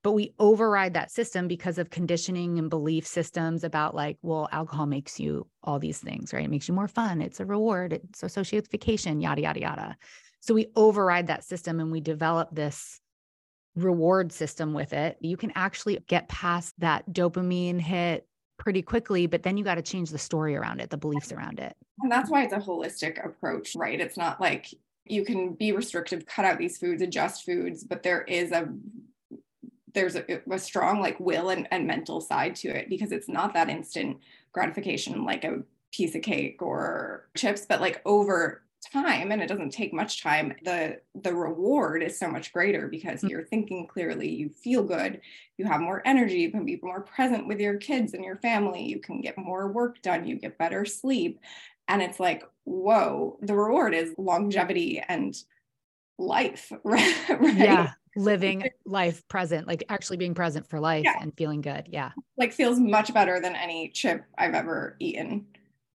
but 0.07 0.13
we 0.13 0.33
override 0.39 0.95
that 0.95 1.11
system 1.11 1.49
because 1.49 1.79
of 1.79 1.91
conditioning 1.91 2.61
and 2.61 2.71
belief 2.71 3.05
systems 3.05 3.65
about 3.65 3.93
like 3.93 4.17
well 4.23 4.49
alcohol 4.53 4.87
makes 4.87 5.19
you 5.19 5.45
all 5.65 5.81
these 5.81 5.99
things 5.99 6.33
right? 6.33 6.45
It 6.45 6.49
makes 6.49 6.69
you 6.69 6.75
more 6.75 6.87
fun. 6.87 7.21
It's 7.21 7.41
a 7.41 7.45
reward. 7.45 7.93
It's 7.93 8.69
vacation 8.69 9.21
yada 9.21 9.43
yada 9.43 9.61
yada. 9.61 9.97
So 10.39 10.55
we 10.55 10.69
override 10.77 11.27
that 11.27 11.43
system 11.43 11.81
and 11.81 11.91
we 11.91 12.01
develop 12.01 12.55
this 12.55 13.01
reward 13.75 14.31
system 14.31 14.75
with 14.75 14.93
it. 14.93 15.17
You 15.21 15.37
can 15.37 15.51
actually 15.57 15.99
get 16.07 16.29
past 16.29 16.79
that 16.79 17.11
dopamine 17.11 17.81
hit 17.81 18.29
pretty 18.59 18.83
quickly 18.83 19.27
but 19.27 19.43
then 19.43 19.57
you 19.57 19.65
got 19.65 19.75
to 19.75 19.83
change 19.83 20.11
the 20.11 20.19
story 20.19 20.55
around 20.55 20.79
it 20.79 20.89
the 20.89 20.97
beliefs 20.97 21.33
around 21.33 21.59
it. 21.59 21.75
And 22.01 22.13
that's 22.13 22.31
why 22.31 22.45
it's 22.45 22.53
a 22.53 22.59
holistic 22.59 23.27
approach 23.27 23.73
right? 23.75 24.01
It's 24.01 24.17
not 24.17 24.41
like 24.41 24.73
you 25.05 25.25
can 25.25 25.55
be 25.55 25.73
restrictive 25.73 26.27
cut 26.27 26.45
out 26.45 26.59
these 26.59 26.79
foods 26.79 27.03
adjust 27.03 27.45
foods 27.45 27.83
but 27.83 28.05
there 28.05 28.23
is 28.23 28.53
a 28.53 28.69
there's 29.97 30.15
a, 30.15 30.41
a 30.51 30.59
strong 30.59 31.01
like 31.01 31.19
will 31.19 31.49
and, 31.49 31.67
and 31.71 31.87
mental 31.87 32.21
side 32.21 32.55
to 32.55 32.69
it 32.69 32.89
because 32.89 33.11
it's 33.11 33.29
not 33.29 33.55
that 33.55 33.71
instant 33.71 34.19
gratification 34.53 35.25
like 35.25 35.43
a 35.43 35.63
piece 35.91 36.15
of 36.15 36.21
cake 36.23 36.61
or 36.61 37.29
chips 37.35 37.65
but 37.67 37.81
like 37.81 38.03
over 38.05 38.63
time 38.93 39.33
and 39.33 39.43
it 39.43 39.49
doesn't 39.49 39.71
take 39.71 39.95
much 39.95 40.23
time 40.23 40.55
the 40.65 41.01
the 41.23 41.35
reward 41.35 42.03
is 42.03 42.19
so 42.19 42.29
much 42.29 42.53
greater 42.53 42.89
because 42.89 43.23
mm. 43.23 43.31
you're 43.31 43.47
thinking 43.47 43.87
clearly 43.87 44.29
you 44.29 44.51
feel 44.51 44.83
good 44.83 45.19
you 45.57 45.65
have 45.65 45.81
more 45.81 46.03
energy 46.05 46.37
you 46.37 46.51
can 46.51 46.67
be 46.67 46.79
more 46.83 47.01
present 47.01 47.49
with 47.49 47.59
your 47.59 47.77
kids 47.79 48.13
and 48.13 48.23
your 48.23 48.37
family 48.37 48.85
you 48.85 49.01
can 49.01 49.23
get 49.23 49.37
more 49.39 49.73
work 49.73 50.01
done 50.03 50.27
you 50.27 50.37
get 50.37 50.59
better 50.59 50.85
sleep 50.85 51.41
and 51.89 52.03
it's 52.03 52.21
like 52.21 52.45
whoa 52.65 53.39
the 53.41 53.55
reward 53.55 53.95
is 53.95 54.13
longevity 54.19 55.03
and 55.09 55.43
life 56.19 56.71
right 56.85 57.15
yeah 57.41 57.93
living 58.17 58.69
life 58.85 59.27
present, 59.29 59.67
like 59.67 59.85
actually 59.89 60.17
being 60.17 60.35
present 60.35 60.67
for 60.67 60.81
life 60.81 61.05
yeah. 61.05 61.19
and 61.21 61.37
feeling 61.37 61.61
good. 61.61 61.89
Yeah. 61.91 62.13
Like 62.37 62.53
feels 62.53 62.79
much 62.79 63.13
better 63.15 63.41
than 63.41 63.55
any 63.55 63.91
chip 63.91 64.25
I've 64.39 64.55
ever 64.55 64.97
eaten. 64.99 65.47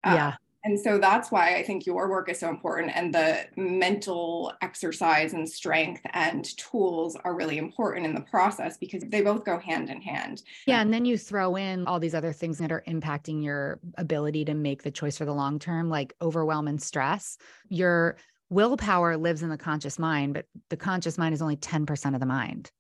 Uh, 0.05 0.15
yeah. 0.15 0.35
And 0.65 0.79
so 0.79 0.99
that's 0.99 1.31
why 1.31 1.55
I 1.55 1.63
think 1.63 1.87
your 1.87 2.11
work 2.11 2.29
is 2.29 2.41
so 2.41 2.51
important. 2.51 2.93
And 2.95 3.15
the 3.15 3.47
mental 3.57 4.53
exercise 4.61 5.33
and 5.33 5.49
strength 5.49 6.03
and 6.13 6.45
tools 6.59 7.17
are 7.25 7.35
really 7.35 7.59
important 7.59 8.05
in 8.05 8.15
the 8.15 8.21
process 8.23 8.77
because 8.77 9.03
they 9.07 9.23
both 9.23 9.45
go 9.45 9.59
hand 9.59 9.89
in 9.89 10.03
hand. 10.03 10.43
Yeah. 10.67 10.81
And 10.81 10.93
then 10.93 11.05
you 11.05 11.17
throw 11.17 11.57
in 11.57 11.87
all 11.87 12.01
these 12.01 12.15
other 12.15 12.33
things 12.33 12.59
that 12.59 12.73
are 12.73 12.83
impacting 12.89 13.43
your 13.43 13.79
ability 13.97 14.45
to 14.47 14.55
make 14.55 14.83
the 14.83 14.91
choice 14.91 15.17
for 15.17 15.25
the 15.25 15.33
long 15.33 15.59
term, 15.59 15.89
like 15.89 16.13
overwhelm 16.21 16.67
and 16.67 16.83
stress. 16.83 17.39
Your 17.69 18.17
willpower 18.51 19.17
lives 19.17 19.43
in 19.43 19.51
the 19.51 19.59
conscious 19.59 19.99
mind, 19.99 20.35
but 20.35 20.47
the 20.71 20.77
conscious 20.77 21.19
mind 21.19 21.35
is 21.35 21.43
only 21.43 21.57
10% 21.57 22.15
of 22.15 22.21
the 22.21 22.27
mind. 22.27 22.71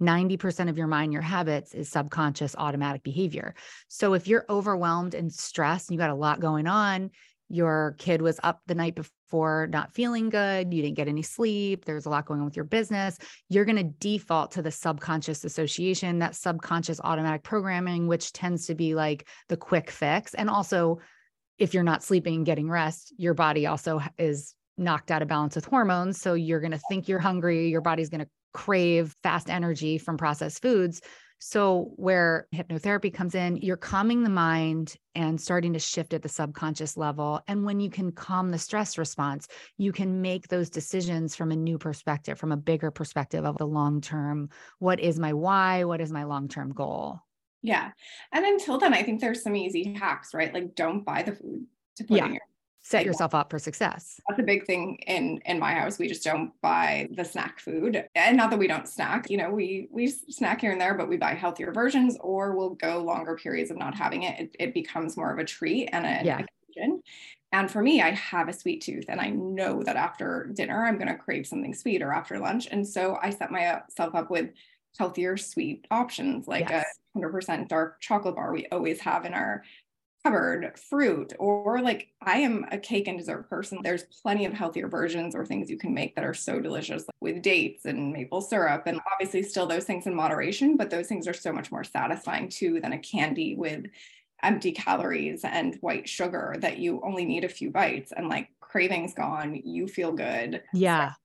90% 0.00 0.68
of 0.68 0.76
your 0.76 0.88
mind, 0.88 1.12
your 1.12 1.22
habits 1.22 1.74
is 1.74 1.88
subconscious 1.88 2.56
automatic 2.58 3.04
behavior. 3.04 3.54
So 3.88 4.14
if 4.14 4.26
you're 4.26 4.44
overwhelmed 4.50 5.14
and 5.14 5.32
stressed, 5.32 5.88
and 5.88 5.94
you 5.94 5.98
got 5.98 6.10
a 6.10 6.14
lot 6.14 6.40
going 6.40 6.66
on, 6.66 7.10
your 7.48 7.94
kid 7.98 8.22
was 8.22 8.40
up 8.42 8.60
the 8.66 8.74
night 8.74 8.96
before 8.96 9.68
not 9.70 9.92
feeling 9.92 10.30
good, 10.30 10.72
you 10.72 10.82
didn't 10.82 10.96
get 10.96 11.06
any 11.06 11.22
sleep, 11.22 11.84
there's 11.84 12.06
a 12.06 12.08
lot 12.08 12.24
going 12.24 12.40
on 12.40 12.46
with 12.46 12.56
your 12.56 12.64
business, 12.64 13.18
you're 13.48 13.66
going 13.66 13.76
to 13.76 13.84
default 13.84 14.52
to 14.52 14.62
the 14.62 14.70
subconscious 14.70 15.44
association, 15.44 16.18
that 16.18 16.34
subconscious 16.34 17.00
automatic 17.04 17.42
programming, 17.42 18.08
which 18.08 18.32
tends 18.32 18.66
to 18.66 18.74
be 18.74 18.94
like 18.94 19.28
the 19.48 19.56
quick 19.56 19.90
fix. 19.90 20.34
And 20.34 20.48
also, 20.48 20.98
if 21.58 21.74
you're 21.74 21.82
not 21.82 22.02
sleeping 22.02 22.36
and 22.36 22.46
getting 22.46 22.70
rest, 22.70 23.12
your 23.18 23.34
body 23.34 23.66
also 23.66 24.00
is 24.18 24.54
knocked 24.78 25.10
out 25.10 25.22
of 25.22 25.28
balance 25.28 25.54
with 25.54 25.64
hormones. 25.64 26.20
So 26.20 26.34
you're 26.34 26.60
going 26.60 26.72
to 26.72 26.80
think 26.88 27.08
you're 27.08 27.18
hungry. 27.18 27.68
Your 27.68 27.80
body's 27.80 28.08
going 28.08 28.24
to 28.24 28.30
crave 28.52 29.14
fast 29.22 29.50
energy 29.50 29.98
from 29.98 30.16
processed 30.16 30.62
foods. 30.62 31.00
So, 31.44 31.90
where 31.96 32.46
hypnotherapy 32.54 33.12
comes 33.12 33.34
in, 33.34 33.56
you're 33.56 33.76
calming 33.76 34.22
the 34.22 34.30
mind 34.30 34.94
and 35.16 35.40
starting 35.40 35.72
to 35.72 35.80
shift 35.80 36.14
at 36.14 36.22
the 36.22 36.28
subconscious 36.28 36.96
level. 36.96 37.40
And 37.48 37.64
when 37.64 37.80
you 37.80 37.90
can 37.90 38.12
calm 38.12 38.50
the 38.50 38.58
stress 38.58 38.96
response, 38.96 39.48
you 39.76 39.90
can 39.90 40.22
make 40.22 40.46
those 40.46 40.70
decisions 40.70 41.34
from 41.34 41.50
a 41.50 41.56
new 41.56 41.78
perspective, 41.78 42.38
from 42.38 42.52
a 42.52 42.56
bigger 42.56 42.92
perspective 42.92 43.44
of 43.44 43.58
the 43.58 43.66
long 43.66 44.00
term. 44.00 44.50
What 44.78 45.00
is 45.00 45.18
my 45.18 45.32
why? 45.32 45.82
What 45.82 46.00
is 46.00 46.12
my 46.12 46.22
long 46.22 46.46
term 46.46 46.72
goal? 46.72 47.18
Yeah. 47.60 47.90
And 48.30 48.44
until 48.44 48.78
then, 48.78 48.94
I 48.94 49.02
think 49.02 49.20
there's 49.20 49.42
some 49.42 49.56
easy 49.56 49.94
hacks, 49.94 50.34
right? 50.34 50.54
Like 50.54 50.76
don't 50.76 51.04
buy 51.04 51.24
the 51.24 51.32
food 51.32 51.66
to 51.96 52.04
put 52.04 52.18
yeah. 52.18 52.26
in 52.26 52.34
your 52.34 52.42
set 52.82 53.04
yourself 53.04 53.34
up 53.34 53.48
for 53.48 53.58
success. 53.58 54.20
That's 54.28 54.40
a 54.40 54.44
big 54.44 54.66
thing 54.66 54.98
in 55.06 55.40
in 55.46 55.58
my 55.58 55.72
house. 55.72 55.98
We 55.98 56.08
just 56.08 56.24
don't 56.24 56.52
buy 56.60 57.08
the 57.12 57.24
snack 57.24 57.60
food. 57.60 58.04
And 58.14 58.36
not 58.36 58.50
that 58.50 58.58
we 58.58 58.66
don't 58.66 58.88
snack, 58.88 59.30
you 59.30 59.36
know, 59.36 59.50
we 59.50 59.88
we 59.90 60.08
snack 60.08 60.60
here 60.60 60.72
and 60.72 60.80
there, 60.80 60.94
but 60.94 61.08
we 61.08 61.16
buy 61.16 61.34
healthier 61.34 61.72
versions 61.72 62.16
or 62.20 62.56
we'll 62.56 62.74
go 62.74 63.02
longer 63.02 63.36
periods 63.36 63.70
of 63.70 63.78
not 63.78 63.94
having 63.94 64.24
it. 64.24 64.40
It, 64.40 64.56
it 64.58 64.74
becomes 64.74 65.16
more 65.16 65.32
of 65.32 65.38
a 65.38 65.44
treat 65.44 65.88
and 65.92 66.04
a 66.04 66.24
yeah. 66.24 66.40
occasion. 66.74 67.02
And 67.52 67.70
for 67.70 67.82
me, 67.82 68.00
I 68.00 68.10
have 68.10 68.48
a 68.48 68.52
sweet 68.52 68.80
tooth 68.80 69.04
and 69.08 69.20
I 69.20 69.28
know 69.28 69.82
that 69.82 69.96
after 69.96 70.50
dinner 70.52 70.84
I'm 70.84 70.96
going 70.96 71.08
to 71.08 71.16
crave 71.16 71.46
something 71.46 71.74
sweet 71.74 72.02
or 72.02 72.12
after 72.12 72.38
lunch. 72.38 72.66
And 72.70 72.86
so 72.86 73.18
I 73.22 73.30
set 73.30 73.50
myself 73.50 74.14
up 74.14 74.30
with 74.30 74.50
healthier 74.98 75.36
sweet 75.36 75.86
options 75.90 76.46
like 76.46 76.68
yes. 76.68 76.84
a 77.14 77.18
100% 77.18 77.68
dark 77.68 78.00
chocolate 78.00 78.36
bar 78.36 78.52
we 78.52 78.66
always 78.66 79.00
have 79.00 79.24
in 79.24 79.34
our 79.34 79.62
cupboard 80.24 80.78
fruit 80.78 81.32
or 81.38 81.80
like 81.80 82.08
I 82.22 82.38
am 82.38 82.64
a 82.70 82.78
cake 82.78 83.08
and 83.08 83.18
dessert 83.18 83.48
person. 83.48 83.78
There's 83.82 84.04
plenty 84.04 84.44
of 84.44 84.52
healthier 84.52 84.88
versions 84.88 85.34
or 85.34 85.44
things 85.44 85.70
you 85.70 85.76
can 85.76 85.92
make 85.94 86.14
that 86.14 86.24
are 86.24 86.34
so 86.34 86.60
delicious 86.60 87.02
like 87.02 87.14
with 87.20 87.42
dates 87.42 87.84
and 87.84 88.12
maple 88.12 88.40
syrup 88.40 88.84
and 88.86 89.00
obviously 89.12 89.42
still 89.42 89.66
those 89.66 89.84
things 89.84 90.06
in 90.06 90.14
moderation, 90.14 90.76
but 90.76 90.90
those 90.90 91.08
things 91.08 91.26
are 91.26 91.32
so 91.32 91.52
much 91.52 91.72
more 91.72 91.84
satisfying 91.84 92.48
too 92.48 92.80
than 92.80 92.92
a 92.92 92.98
candy 92.98 93.56
with 93.56 93.86
empty 94.42 94.72
calories 94.72 95.44
and 95.44 95.76
white 95.80 96.08
sugar 96.08 96.56
that 96.58 96.78
you 96.78 97.00
only 97.04 97.24
need 97.24 97.44
a 97.44 97.48
few 97.48 97.70
bites 97.70 98.12
and 98.16 98.28
like 98.28 98.48
cravings 98.60 99.14
gone, 99.14 99.60
you 99.64 99.86
feel 99.86 100.12
good. 100.12 100.62
Yeah. 100.72 101.10
So- 101.10 101.16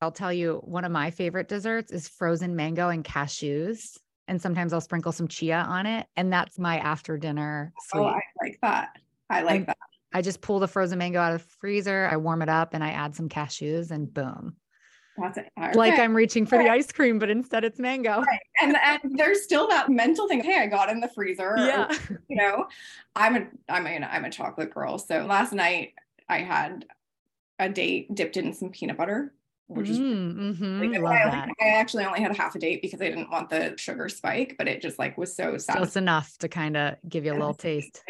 I'll 0.00 0.12
tell 0.12 0.32
you 0.32 0.60
one 0.62 0.84
of 0.84 0.92
my 0.92 1.10
favorite 1.10 1.48
desserts 1.48 1.90
is 1.90 2.06
frozen 2.06 2.54
mango 2.54 2.88
and 2.88 3.04
cashews 3.04 3.98
and 4.28 4.40
sometimes 4.40 4.72
I'll 4.72 4.80
sprinkle 4.80 5.10
some 5.10 5.26
chia 5.26 5.56
on 5.66 5.86
it. 5.86 6.06
And 6.14 6.32
that's 6.32 6.58
my 6.58 6.78
after 6.78 7.16
dinner 7.16 7.72
sweet. 7.88 8.00
Oh, 8.00 8.06
I 8.06 8.20
like 8.42 8.58
that. 8.62 8.90
I 9.30 9.42
like 9.42 9.66
that. 9.66 9.76
I 10.12 10.22
just 10.22 10.40
pull 10.40 10.58
the 10.58 10.68
frozen 10.68 10.98
mango 10.98 11.20
out 11.20 11.34
of 11.34 11.42
the 11.42 11.48
freezer, 11.60 12.08
I 12.10 12.16
warm 12.16 12.40
it 12.42 12.48
up, 12.48 12.72
and 12.72 12.82
I 12.82 12.90
add 12.90 13.14
some 13.14 13.28
cashews, 13.28 13.90
and 13.90 14.12
boom. 14.12 14.56
That's 15.18 15.38
it. 15.38 15.50
Okay. 15.58 15.72
Like 15.72 15.98
I'm 15.98 16.14
reaching 16.14 16.46
for 16.46 16.56
right. 16.56 16.64
the 16.64 16.70
ice 16.70 16.92
cream, 16.92 17.18
but 17.18 17.28
instead 17.28 17.64
it's 17.64 17.78
mango. 17.78 18.22
Right. 18.22 18.40
And 18.62 18.76
and 18.76 19.18
there's 19.18 19.42
still 19.42 19.68
that 19.68 19.88
mental 19.88 20.28
thing. 20.28 20.42
Hey, 20.42 20.60
I 20.60 20.66
got 20.66 20.90
in 20.90 21.00
the 21.00 21.08
freezer. 21.08 21.54
Yeah. 21.58 21.88
Or, 22.10 22.22
you 22.28 22.36
know, 22.36 22.66
I'm 23.16 23.36
a 23.36 23.46
I'm 23.68 23.86
a 23.86 24.06
I'm 24.06 24.24
a 24.24 24.30
chocolate 24.30 24.72
girl. 24.72 24.98
So 24.98 25.26
last 25.26 25.52
night 25.52 25.94
I 26.28 26.38
had 26.38 26.86
a 27.58 27.68
date 27.68 28.14
dipped 28.14 28.36
in 28.36 28.52
some 28.54 28.70
peanut 28.70 28.96
butter 28.96 29.34
which 29.68 29.90
is 29.90 29.98
mm, 29.98 30.34
mm-hmm. 30.34 31.02
Love 31.02 31.12
I, 31.12 31.30
that. 31.30 31.48
I 31.60 31.68
actually 31.68 32.04
only 32.04 32.20
had 32.20 32.30
a 32.30 32.34
half 32.34 32.54
a 32.54 32.58
date 32.58 32.80
because 32.82 33.00
I 33.00 33.08
didn't 33.08 33.30
want 33.30 33.50
the 33.50 33.74
sugar 33.76 34.08
spike, 34.08 34.56
but 34.58 34.66
it 34.66 34.80
just 34.80 34.98
like 34.98 35.16
was 35.18 35.36
so 35.36 35.58
sad. 35.58 35.78
Just 35.78 35.96
enough 35.96 36.36
to 36.38 36.48
kind 36.48 36.76
of 36.76 36.96
give 37.08 37.24
you 37.24 37.32
a 37.32 37.34
little 37.34 37.54
taste. 37.54 38.02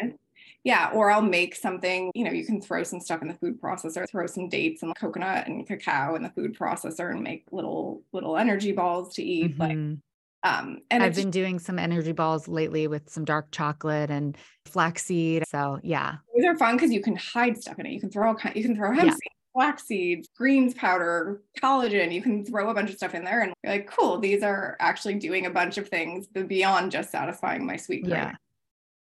Yeah, 0.63 0.89
or 0.93 1.09
I'll 1.11 1.21
make 1.21 1.55
something, 1.55 2.11
you 2.13 2.25
know, 2.25 2.31
you 2.31 2.45
can 2.45 2.61
throw 2.61 2.83
some 2.83 2.99
stuff 2.99 3.21
in 3.21 3.27
the 3.27 3.33
food 3.33 3.61
processor, 3.61 4.09
throw 4.09 4.25
some 4.25 4.49
dates 4.49 4.83
and 4.83 4.95
coconut 4.95 5.47
and 5.47 5.65
cacao 5.67 6.15
in 6.15 6.23
the 6.23 6.29
food 6.29 6.57
processor 6.57 7.11
and 7.11 7.21
make 7.21 7.45
little 7.51 8.03
little 8.13 8.37
energy 8.37 8.71
balls 8.71 9.13
to 9.15 9.23
eat. 9.23 9.57
Mm-hmm. 9.57 9.61
Like 9.61 9.97
um 10.41 10.79
and 10.89 11.03
I've 11.03 11.15
been 11.15 11.31
doing 11.31 11.59
some 11.59 11.77
energy 11.77 12.13
balls 12.13 12.47
lately 12.47 12.87
with 12.87 13.09
some 13.09 13.25
dark 13.25 13.51
chocolate 13.51 14.09
and 14.09 14.37
flaxseed. 14.65 15.43
So 15.47 15.79
yeah. 15.83 16.17
These 16.35 16.45
are 16.45 16.57
fun 16.57 16.75
because 16.75 16.91
you 16.91 17.01
can 17.01 17.17
hide 17.17 17.57
stuff 17.57 17.79
in 17.79 17.85
it. 17.85 17.91
You 17.91 17.99
can 17.99 18.11
throw 18.11 18.29
all 18.29 18.35
kind. 18.35 18.55
you 18.55 18.63
can 18.63 18.75
throw 18.75 18.93
hemp 18.93 19.05
yeah. 19.05 19.11
seeds 19.11 19.38
flax 19.53 19.85
seeds, 19.85 20.29
greens 20.35 20.73
powder, 20.73 21.41
collagen. 21.61 22.13
You 22.13 22.21
can 22.21 22.45
throw 22.45 22.69
a 22.69 22.73
bunch 22.73 22.89
of 22.89 22.97
stuff 22.97 23.15
in 23.15 23.23
there 23.23 23.41
and 23.41 23.53
you're 23.63 23.73
like, 23.73 23.87
cool, 23.87 24.19
these 24.19 24.43
are 24.43 24.77
actually 24.79 25.15
doing 25.15 25.45
a 25.45 25.49
bunch 25.49 25.77
of 25.77 25.87
things 25.87 26.27
beyond 26.27 26.91
just 26.91 27.11
satisfying 27.11 27.65
my 27.65 27.75
sweet 27.75 28.03
craving. 28.03 28.17
Yeah, 28.19 28.35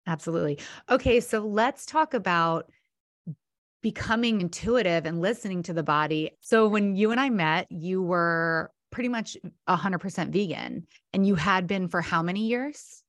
absolutely. 0.07 0.59
Okay, 0.89 1.19
so 1.19 1.39
let's 1.39 1.85
talk 1.85 2.13
about 2.13 2.71
becoming 3.81 4.41
intuitive 4.41 5.05
and 5.05 5.21
listening 5.21 5.61
to 5.63 5.73
the 5.73 5.83
body. 5.83 6.31
So 6.41 6.67
when 6.67 6.95
you 6.95 7.11
and 7.11 7.19
I 7.19 7.29
met, 7.29 7.67
you 7.71 8.01
were 8.01 8.71
pretty 8.91 9.09
much 9.09 9.37
100% 9.67 10.29
vegan 10.29 10.87
and 11.13 11.27
you 11.27 11.35
had 11.35 11.67
been 11.67 11.87
for 11.89 12.01
how 12.01 12.23
many 12.23 12.47
years? 12.47 13.03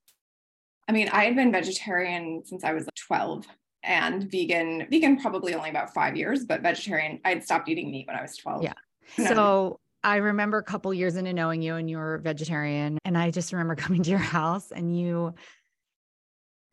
I 0.89 0.93
mean, 0.93 1.09
I 1.09 1.25
had 1.25 1.37
been 1.37 1.51
vegetarian 1.53 2.43
since 2.45 2.65
I 2.65 2.73
was 2.73 2.89
12 3.07 3.47
and 3.87 4.31
vegan 4.31 4.87
vegan 4.91 5.19
probably 5.19 5.55
only 5.55 5.71
about 5.71 5.93
five 5.93 6.17
years 6.17 6.45
but 6.45 6.61
vegetarian 6.61 7.21
i'd 7.25 7.43
stopped 7.43 7.69
eating 7.69 7.91
meat 7.91 8.07
when 8.07 8.17
i 8.17 8.23
was 8.23 8.37
12 8.37 8.63
yeah 8.63 8.73
so 9.29 9.81
i 10.05 10.17
remember 10.17 10.59
a 10.59 10.63
couple 10.63 10.93
years 10.93 11.17
into 11.17 11.33
knowing 11.33 11.63
you 11.63 11.77
and 11.77 11.89
you 11.89 11.97
were 11.97 12.19
vegetarian 12.19 12.99
and 13.05 13.17
i 13.17 13.31
just 13.31 13.53
remember 13.53 13.75
coming 13.77 14.03
to 14.03 14.11
your 14.11 14.19
house 14.19 14.71
and 14.71 14.99
you 14.99 15.35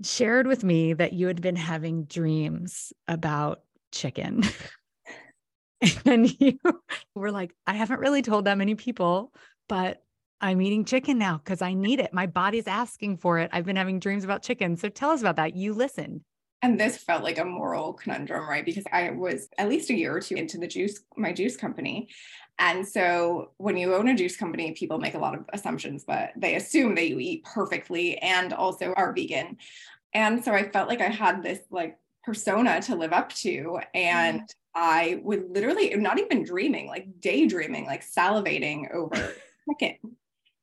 shared 0.02 0.48
with 0.48 0.64
me 0.64 0.94
that 0.94 1.14
you 1.14 1.28
had 1.28 1.42
been 1.42 1.56
having 1.56 2.04
dreams 2.06 2.92
about 3.08 3.62
chicken 3.92 4.44
And 6.06 6.40
you 6.40 6.60
were 7.16 7.32
like, 7.32 7.54
I 7.68 7.74
haven't 7.74 8.00
really 8.00 8.22
told 8.22 8.46
that 8.46 8.58
many 8.58 8.76
people, 8.76 9.34
but 9.68 10.02
I'm 10.42 10.62
eating 10.62 10.86
chicken 10.86 11.18
now 11.18 11.38
because 11.38 11.62
I 11.62 11.74
need 11.74 12.00
it. 12.00 12.14
My 12.14 12.28
body's 12.28 12.68
asking 12.68 13.18
for 13.18 13.40
it. 13.40 13.50
I've 13.54 13.66
been 13.66 13.76
having 13.76 14.00
dreams 14.00 14.24
about 14.24 14.44
chicken. 14.44 14.76
So 14.78 14.90
tell 14.90 15.12
us 15.12 15.22
about 15.22 15.38
that. 15.38 15.56
You 15.56 15.74
listened. 15.74 16.22
And 16.64 16.80
this 16.80 16.98
felt 16.98 17.24
like 17.24 17.40
a 17.40 17.46
moral 17.46 17.92
conundrum, 17.92 18.50
right? 18.50 18.64
Because 18.64 18.86
I 18.92 19.10
was 19.12 19.50
at 19.58 19.68
least 19.68 19.90
a 19.90 19.94
year 19.94 20.16
or 20.16 20.22
two 20.22 20.36
into 20.36 20.58
the 20.58 20.66
juice, 20.66 21.02
my 21.18 21.34
juice 21.34 21.58
company. 21.58 22.08
And 22.58 22.88
so 22.88 23.52
when 23.58 23.76
you 23.76 23.94
own 23.94 24.08
a 24.08 24.16
juice 24.16 24.38
company, 24.38 24.72
people 24.72 24.98
make 24.98 25.14
a 25.14 25.20
lot 25.20 25.36
of 25.36 25.44
assumptions, 25.52 26.06
but 26.06 26.32
they 26.38 26.56
assume 26.56 26.96
that 26.96 27.10
you 27.10 27.20
eat 27.20 27.44
perfectly 27.44 28.18
and 28.20 28.54
also 28.54 28.94
are 28.94 29.12
vegan. 29.12 29.58
And 30.14 30.42
so 30.42 30.54
I 30.54 30.70
felt 30.70 30.88
like 30.88 31.02
I 31.02 31.10
had 31.10 31.44
this 31.44 31.60
like 31.70 31.98
persona 32.24 32.82
to 32.84 32.96
live 32.96 33.12
up 33.12 33.34
to. 33.34 33.80
And 33.94 34.42
mm. 34.42 34.48
I 34.74 35.20
would 35.22 35.50
literally, 35.50 35.94
not 35.96 36.18
even 36.18 36.46
dreaming, 36.46 36.88
like 36.88 37.20
daydreaming, 37.20 37.86
like 37.86 38.06
salivating 38.10 38.90
over 38.94 39.34
chicken 39.70 40.16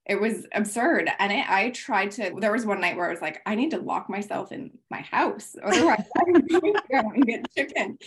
it 0.06 0.20
was 0.20 0.46
absurd. 0.52 1.10
And 1.18 1.32
it, 1.32 1.48
I 1.48 1.70
tried 1.70 2.10
to, 2.12 2.32
there 2.38 2.52
was 2.52 2.66
one 2.66 2.80
night 2.80 2.96
where 2.96 3.06
I 3.06 3.12
was 3.12 3.22
like, 3.22 3.42
I 3.46 3.54
need 3.54 3.70
to 3.70 3.78
lock 3.78 4.08
myself 4.08 4.52
in 4.52 4.70
my 4.90 5.00
house. 5.00 5.56
Otherwise, 5.62 6.04
I'm 6.18 6.32
going 6.32 6.74
to 6.74 6.82
and 6.92 7.26
get 7.26 7.54
chicken. 7.54 7.98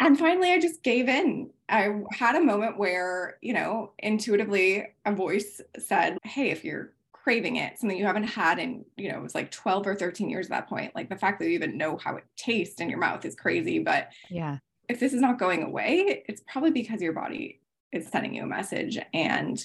And 0.00 0.18
finally, 0.18 0.52
I 0.52 0.60
just 0.60 0.82
gave 0.82 1.08
in. 1.08 1.50
I 1.68 2.02
had 2.12 2.36
a 2.36 2.40
moment 2.40 2.78
where, 2.78 3.38
you 3.42 3.52
know, 3.52 3.92
intuitively 3.98 4.86
a 5.04 5.12
voice 5.12 5.60
said, 5.78 6.18
Hey, 6.22 6.50
if 6.50 6.64
you're 6.64 6.92
craving 7.12 7.56
it, 7.56 7.78
something 7.78 7.98
you 7.98 8.06
haven't 8.06 8.24
had 8.24 8.58
in, 8.58 8.84
you 8.96 9.10
know, 9.10 9.18
it 9.18 9.22
was 9.22 9.34
like 9.34 9.50
12 9.50 9.86
or 9.88 9.94
13 9.94 10.30
years 10.30 10.46
at 10.46 10.50
that 10.50 10.68
point. 10.68 10.94
Like 10.94 11.08
the 11.08 11.16
fact 11.16 11.40
that 11.40 11.46
you 11.46 11.52
even 11.52 11.76
know 11.76 11.96
how 11.96 12.16
it 12.16 12.24
tastes 12.36 12.80
in 12.80 12.88
your 12.88 13.00
mouth 13.00 13.24
is 13.24 13.34
crazy. 13.34 13.80
But 13.80 14.10
yeah, 14.30 14.58
if 14.88 15.00
this 15.00 15.12
is 15.12 15.20
not 15.20 15.38
going 15.38 15.64
away, 15.64 16.22
it's 16.28 16.42
probably 16.46 16.70
because 16.70 17.02
your 17.02 17.12
body 17.12 17.60
is 17.92 18.06
sending 18.06 18.34
you 18.34 18.44
a 18.44 18.46
message. 18.46 18.98
And 19.12 19.62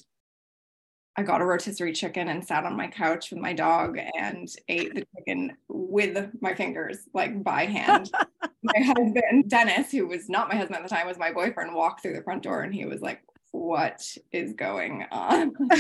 I 1.16 1.22
got 1.22 1.42
a 1.42 1.46
rotisserie 1.46 1.94
chicken 1.94 2.30
and 2.30 2.44
sat 2.44 2.66
on 2.66 2.76
my 2.76 2.88
couch 2.88 3.30
with 3.30 3.40
my 3.40 3.54
dog 3.54 4.00
and 4.18 4.50
ate 4.68 4.96
the 4.96 5.06
chicken 5.16 5.56
with 5.68 6.32
my 6.42 6.56
fingers, 6.56 7.00
like 7.14 7.44
by 7.44 7.66
hand. 7.66 8.10
my 8.64 8.80
husband, 8.80 9.48
Dennis, 9.48 9.92
who 9.92 10.08
was 10.08 10.28
not 10.28 10.50
my 10.50 10.56
husband 10.56 10.78
at 10.78 10.84
the 10.84 10.90
time, 10.90 11.06
was 11.06 11.20
my 11.20 11.32
boyfriend, 11.32 11.76
walked 11.76 12.02
through 12.02 12.16
the 12.16 12.24
front 12.24 12.42
door 12.42 12.62
and 12.62 12.74
he 12.74 12.86
was 12.86 13.02
like, 13.02 13.22
What 13.52 14.02
is 14.32 14.54
going 14.54 15.06
on? 15.12 15.54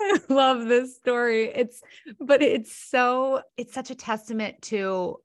I 0.00 0.20
love 0.28 0.66
this 0.66 0.96
story. 0.96 1.46
It's, 1.46 1.80
but 2.20 2.42
it's 2.42 2.76
so, 2.76 3.40
it's 3.56 3.72
such 3.72 3.90
a 3.90 3.94
testament 3.94 4.60
to 4.62 5.18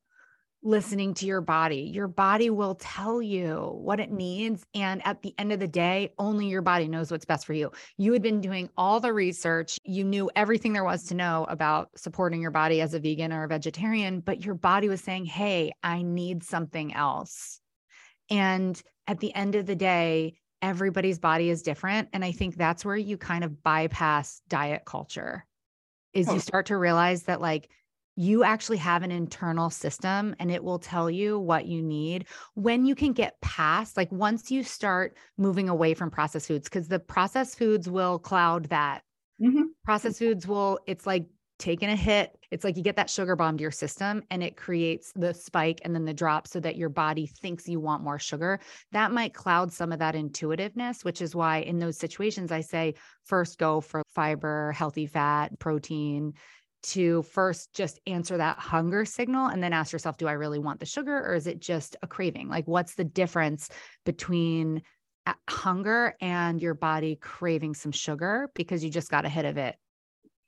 listening 0.62 1.14
to 1.14 1.26
your 1.26 1.42
body. 1.42 1.90
Your 1.94 2.08
body 2.08 2.50
will 2.50 2.76
tell 2.76 3.22
you 3.22 3.72
what 3.82 4.00
it 4.00 4.12
needs. 4.12 4.66
And 4.74 5.06
at 5.06 5.22
the 5.22 5.34
end 5.38 5.54
of 5.54 5.60
the 5.60 5.68
day, 5.68 6.12
only 6.18 6.48
your 6.48 6.62
body 6.62 6.88
knows 6.88 7.12
what's 7.12 7.26
best 7.26 7.46
for 7.46 7.54
you. 7.54 7.72
You 7.98 8.12
had 8.14 8.22
been 8.22 8.42
doing 8.42 8.70
all 8.76 9.00
the 9.00 9.14
research, 9.14 9.80
you 9.84 10.04
knew 10.04 10.30
everything 10.36 10.74
there 10.74 10.84
was 10.84 11.06
to 11.06 11.16
know 11.16 11.46
about 11.50 11.90
supporting 11.96 12.42
your 12.42 12.52
body 12.52 12.82
as 12.82 12.94
a 12.94 13.00
vegan 13.00 13.32
or 13.32 13.44
a 13.44 13.48
vegetarian, 13.48 14.20
but 14.20 14.44
your 14.44 14.56
body 14.56 14.90
was 14.90 15.02
saying, 15.02 15.26
Hey, 15.26 15.72
I 15.82 16.02
need 16.02 16.44
something 16.44 16.94
else. 16.94 17.62
And 18.30 18.82
at 19.08 19.20
the 19.20 19.34
end 19.34 19.56
of 19.56 19.66
the 19.66 19.76
day, 19.76 20.36
everybody's 20.62 21.20
body 21.20 21.50
is 21.50 21.62
different. 21.64 22.10
And 22.14 22.24
I 22.24 22.32
think 22.32 22.56
that's 22.56 22.84
where 22.84 22.98
you 22.98 23.18
kind 23.18 23.44
of 23.44 23.64
bypass 23.64 24.42
diet 24.50 24.84
culture. 24.86 25.46
Is 26.12 26.28
you 26.28 26.34
oh. 26.34 26.40
start 26.40 26.68
to 26.68 26.78
realize 26.78 27.24
that 27.24 27.40
like 27.40 27.70
you 28.20 28.44
actually 28.44 28.76
have 28.76 29.02
an 29.02 29.12
internal 29.12 29.70
system 29.70 30.36
and 30.40 30.52
it 30.52 30.62
will 30.62 30.78
tell 30.78 31.10
you 31.10 31.40
what 31.40 31.66
you 31.66 31.82
need 31.82 32.26
when 32.54 32.86
you 32.86 32.94
can 32.94 33.14
get 33.14 33.40
past 33.40 33.96
like 33.96 34.12
once 34.12 34.52
you 34.52 34.62
start 34.62 35.16
moving 35.38 35.70
away 35.70 35.94
from 35.94 36.12
processed 36.12 36.50
foods 36.50 36.68
because 36.68 36.90
the 36.90 37.00
processed 37.00 37.58
foods 37.58 37.90
will 37.90 38.20
cloud 38.20 38.66
that. 38.66 39.04
Mm-hmm. 39.42 39.68
processed 39.86 40.20
foods 40.20 40.46
will 40.46 40.80
it's 40.86 41.08
like 41.08 41.26
taking 41.60 41.90
a 41.90 41.96
hit. 41.96 42.38
It's 42.52 42.66
like 42.66 42.76
you 42.76 42.84
get 42.84 42.98
that 42.98 43.10
sugar 43.10 43.38
bomb 43.38 43.56
to 43.58 43.62
your 43.62 43.72
system 43.72 44.24
and 44.30 44.44
it 44.44 44.58
creates 44.58 45.14
the 45.16 45.34
spike 45.34 45.80
and 45.86 45.96
then 45.96 46.04
the 46.04 46.14
drop 46.14 46.46
so 46.46 46.60
that 46.60 46.76
your 46.76 46.90
body 46.90 47.26
thinks 47.26 47.70
you 47.70 47.80
want 47.80 48.04
more 48.04 48.20
sugar. 48.20 48.60
That 48.92 49.14
might 49.14 49.34
cloud 49.34 49.72
some 49.72 49.94
of 49.94 50.00
that 50.00 50.16
intuitiveness 50.16 51.06
which 51.06 51.22
is 51.22 51.38
why 51.38 51.60
in 51.60 51.80
those 51.80 51.98
situations 51.98 52.52
i 52.52 52.60
say 52.60 52.96
first 53.24 53.60
go 53.60 53.80
for 53.80 54.04
fiber 54.14 54.74
healthy 54.74 55.06
fat 55.06 55.58
protein 55.58 56.34
to 56.82 57.24
first 57.24 57.74
just 57.74 58.00
answer 58.08 58.38
that 58.38 58.58
hunger 58.58 59.06
signal 59.06 59.48
and 59.48 59.62
then 59.62 59.74
ask 59.74 59.92
yourself, 59.92 60.18
do 60.18 60.28
I 60.28 60.34
really 60.34 60.60
want 60.60 60.80
the 60.80 60.86
sugar 60.86 61.18
or 61.18 61.34
is 61.34 61.48
it 61.48 61.60
just 61.60 61.96
a 62.02 62.08
craving? 62.08 62.48
Like, 62.48 62.68
what's 62.68 62.96
the 62.96 63.04
difference 63.04 63.70
between 64.06 64.82
uh, 65.26 65.34
hunger 65.50 66.16
and 66.22 66.62
your 66.62 66.74
body 66.74 67.16
craving 67.16 67.74
some 67.74 67.92
sugar 67.92 68.50
because 68.56 68.84
you 68.84 68.90
just 68.90 69.12
got 69.12 69.26
a 69.26 69.30
hit 69.30 69.46
of 69.46 69.58
it 69.58 69.76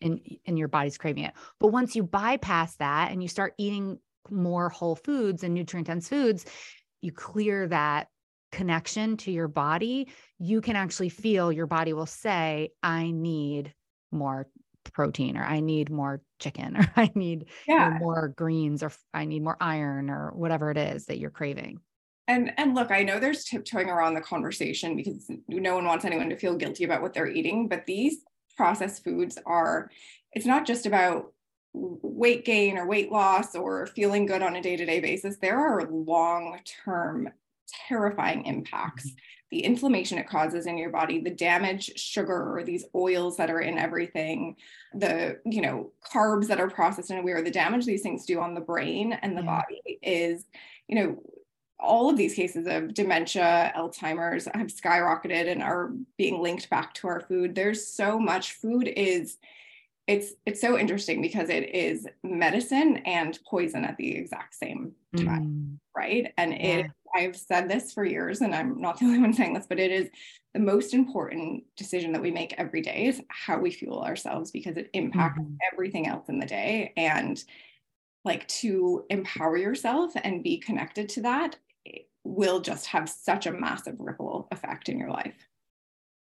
and, 0.02 0.20
and 0.46 0.58
your 0.58 0.67
body's 0.67 0.98
craving 0.98 1.26
it. 1.26 1.34
But 1.60 1.67
once 1.67 1.96
you 1.96 2.04
bypass 2.04 2.76
that 2.78 3.12
and 3.12 3.22
you 3.22 3.28
start 3.28 3.54
eating 3.58 4.00
more 4.30 4.70
whole 4.70 4.96
foods 4.96 5.44
and 5.44 5.54
nutrient 5.54 5.88
dense 5.88 6.10
foods, 6.10 6.46
you 7.02 7.12
clear 7.12 7.67
that 7.67 8.08
connection 8.52 9.17
to 9.17 9.32
your 9.32 9.48
body. 9.48 10.10
You 10.39 10.62
can 10.62 10.76
actually 10.76 11.10
feel 11.10 11.52
your 11.52 11.67
body 11.67 11.94
will 11.94 12.06
say, 12.06 12.70
I 12.84 13.12
need 13.12 13.74
more 14.12 14.48
protein 14.89 15.38
or 15.38 15.44
I 15.44 15.60
need 15.60 15.91
more 15.91 16.22
chicken 16.39 16.78
or 16.78 16.91
I 16.96 17.12
need 17.15 17.46
yeah. 17.67 17.88
you 17.88 17.94
know, 17.94 18.00
more 18.00 18.28
greens 18.30 18.82
or 18.82 18.91
I 19.13 19.26
need 19.26 19.44
more 19.44 19.58
iron 19.62 20.10
or 20.10 20.32
whatever 20.32 20.72
it 20.72 20.78
is 20.78 21.06
that 21.06 21.20
you're 21.20 21.30
craving. 21.30 21.80
And 22.28 22.54
and 22.58 22.76
look, 22.76 22.91
I 22.91 23.04
know 23.04 23.20
there's 23.20 23.46
tiptoeing 23.46 23.89
around 23.89 24.13
the 24.13 24.22
conversation 24.22 24.96
because 24.96 25.30
no 25.48 25.76
one 25.76 25.86
wants 25.86 26.06
anyone 26.06 26.30
to 26.30 26.38
feel 26.38 26.56
guilty 26.56 26.84
about 26.84 27.02
what 27.02 27.13
they're 27.13 27.28
eating, 27.28 27.67
but 27.67 27.86
these 27.86 28.24
processed 28.56 29.04
foods 29.04 29.38
are 29.46 29.89
it's 30.34 30.46
not 30.46 30.65
just 30.65 30.86
about 30.86 31.34
weight 31.74 32.46
gain 32.46 32.78
or 32.78 32.88
weight 32.88 33.12
loss 33.12 33.56
or 33.56 33.88
feeling 33.88 34.26
good 34.26 34.41
on 34.41 34.56
a 34.56 34.62
day-to-day 34.62 35.00
basis. 35.00 35.38
There 35.38 35.60
are 35.60 35.89
long-term 35.89 37.30
terrifying 37.88 38.45
impacts. 38.45 39.07
Mm-hmm 39.07 39.17
the 39.51 39.63
inflammation 39.63 40.17
it 40.17 40.29
causes 40.29 40.65
in 40.65 40.77
your 40.77 40.89
body, 40.89 41.19
the 41.19 41.29
damage 41.29 41.91
sugar 41.97 42.57
or 42.57 42.63
these 42.63 42.86
oils 42.95 43.36
that 43.36 43.51
are 43.51 43.60
in 43.60 43.77
everything, 43.77 44.55
the 44.93 45.39
you 45.45 45.62
know 45.62 45.91
carbs 46.01 46.47
that 46.47 46.60
are 46.60 46.69
processed 46.69 47.12
in 47.12 47.17
a 47.17 47.21
way, 47.21 47.34
or 47.34 47.41
the 47.41 47.51
damage 47.51 47.86
these 47.86 48.01
things 48.01 48.25
do 48.25 48.39
on 48.39 48.55
the 48.55 48.62
brain 48.62 49.12
and 49.12 49.38
the 49.38 49.43
yeah. 49.43 49.62
body 49.62 49.99
is, 50.01 50.45
you 50.88 50.95
know, 50.95 51.21
all 51.79 52.10
of 52.10 52.15
these 52.15 52.34
cases 52.34 52.65
of 52.65 52.93
dementia, 52.93 53.73
Alzheimer's 53.75 54.45
have 54.53 54.67
skyrocketed 54.67 55.51
and 55.51 55.62
are 55.62 55.91
being 56.17 56.41
linked 56.41 56.69
back 56.69 56.93
to 56.93 57.07
our 57.07 57.19
food. 57.19 57.53
There's 57.53 57.86
so 57.86 58.17
much 58.17 58.53
food 58.53 58.88
is 58.88 59.38
it's 60.07 60.31
it's 60.45 60.62
so 60.62 60.77
interesting 60.77 61.21
because 61.21 61.49
it 61.49 61.75
is 61.75 62.07
medicine 62.23 62.97
and 63.05 63.38
poison 63.45 63.84
at 63.84 63.97
the 63.97 64.15
exact 64.15 64.55
same 64.55 64.93
time, 65.17 65.43
mm. 65.43 65.81
Right? 65.95 66.32
And 66.38 66.51
yeah. 66.51 66.58
it 66.58 66.86
I've 67.15 67.36
said 67.36 67.69
this 67.69 67.91
for 67.91 68.06
years, 68.06 68.41
and 68.41 68.54
I'm 68.54 68.80
not 68.80 68.99
the 68.99 69.06
only 69.06 69.19
one 69.19 69.34
saying 69.34 69.54
this, 69.54 69.67
but 69.67 69.80
it 69.80 69.91
is 69.91 70.10
the 70.54 70.60
most 70.60 70.93
important 70.93 71.63
decision 71.75 72.12
that 72.13 72.21
we 72.21 72.32
make 72.32 72.54
every 72.58 72.82
day 72.82 73.06
is 73.06 73.21
how 73.30 73.58
we 73.60 73.71
fuel 73.71 74.01
ourselves 74.01 74.51
because 74.51 74.77
it 74.77 74.89
impacts 74.93 75.39
mm-hmm. 75.39 75.56
everything 75.71 76.08
else 76.08 76.30
in 76.30 76.39
the 76.39 76.45
day. 76.45 76.93
And 76.97 77.41
like 78.23 78.47
to 78.47 79.06
empower 79.10 79.58
yourself 79.58 80.12
and 80.23 80.43
be 80.43 80.58
connected 80.60 81.10
to 81.10 81.21
that 81.21 81.58
will 82.23 82.60
just 82.60 82.86
have 82.88 83.10
such 83.10 83.47
a 83.47 83.51
massive 83.51 83.95
ripple 83.97 84.47
effect 84.51 84.89
in 84.89 84.99
your 84.99 85.10
life. 85.10 85.36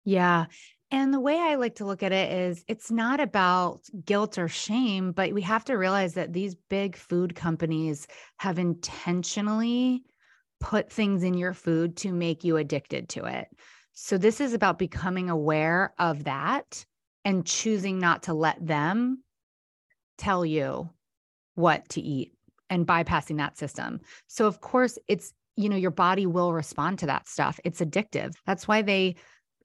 Yeah. 0.06 0.46
And 0.92 1.14
the 1.14 1.20
way 1.20 1.38
I 1.38 1.56
like 1.56 1.76
to 1.76 1.86
look 1.86 2.02
at 2.02 2.12
it 2.12 2.32
is 2.32 2.64
it's 2.68 2.90
not 2.90 3.20
about 3.20 3.82
guilt 4.06 4.40
or 4.40 4.48
shame, 4.48 5.12
but 5.12 5.34
we 5.34 5.42
have 5.44 5.64
to 5.66 5.76
realize 5.76 6.16
that 6.16 6.34
these 6.34 6.56
big 6.56 6.96
food 6.96 7.36
companies 7.36 8.08
have 8.38 8.58
intentionally 8.58 10.04
put 10.60 10.92
things 10.92 11.24
in 11.24 11.36
your 11.36 11.54
food 11.54 11.96
to 11.98 12.12
make 12.12 12.44
you 12.44 12.58
addicted 12.58 13.10
to 13.10 13.26
it. 13.26 13.48
So, 13.94 14.18
this 14.18 14.42
is 14.42 14.54
about 14.54 14.80
becoming 14.80 15.30
aware 15.30 15.94
of 16.00 16.24
that 16.24 16.86
and 17.24 17.46
choosing 17.46 18.00
not 18.00 18.24
to 18.24 18.34
let 18.34 18.66
them 18.66 19.24
tell 20.18 20.46
you 20.46 20.90
what 21.56 21.88
to 21.90 22.02
eat 22.02 22.34
and 22.70 22.88
bypassing 22.88 23.38
that 23.38 23.58
system. 23.58 24.00
So, 24.28 24.48
of 24.48 24.62
course, 24.62 24.98
it's, 25.08 25.34
you 25.56 25.70
know, 25.70 25.76
your 25.76 25.92
body 25.92 26.26
will 26.26 26.54
respond 26.54 27.00
to 27.00 27.08
that 27.08 27.28
stuff. 27.28 27.60
It's 27.64 27.82
addictive. 27.82 28.34
That's 28.46 28.68
why 28.68 28.82
they 28.82 29.16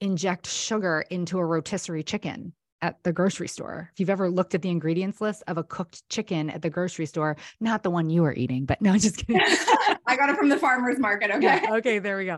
inject 0.01 0.47
sugar 0.47 1.03
into 1.09 1.37
a 1.37 1.45
rotisserie 1.45 2.03
chicken 2.03 2.53
at 2.81 3.01
the 3.03 3.13
grocery 3.13 3.47
store. 3.47 3.89
If 3.93 3.99
you've 3.99 4.09
ever 4.09 4.29
looked 4.29 4.53
at 4.53 4.61
the 4.61 4.69
ingredients 4.69 5.21
list 5.21 5.43
of 5.47 5.57
a 5.57 5.63
cooked 5.63 6.07
chicken 6.09 6.49
at 6.49 6.61
the 6.61 6.69
grocery 6.69 7.05
store, 7.05 7.37
not 7.59 7.83
the 7.83 7.89
one 7.89 8.09
you 8.09 8.23
are 8.25 8.33
eating, 8.33 8.65
but 8.65 8.81
no, 8.81 8.93
just 8.97 9.17
kidding. 9.17 9.41
I 10.07 10.15
got 10.15 10.29
it 10.29 10.37
from 10.37 10.49
the 10.49 10.57
farmer's 10.57 10.99
market. 10.99 11.31
Okay. 11.31 11.43
Yeah, 11.43 11.75
okay, 11.75 11.99
there 11.99 12.17
we 12.17 12.25
go. 12.25 12.37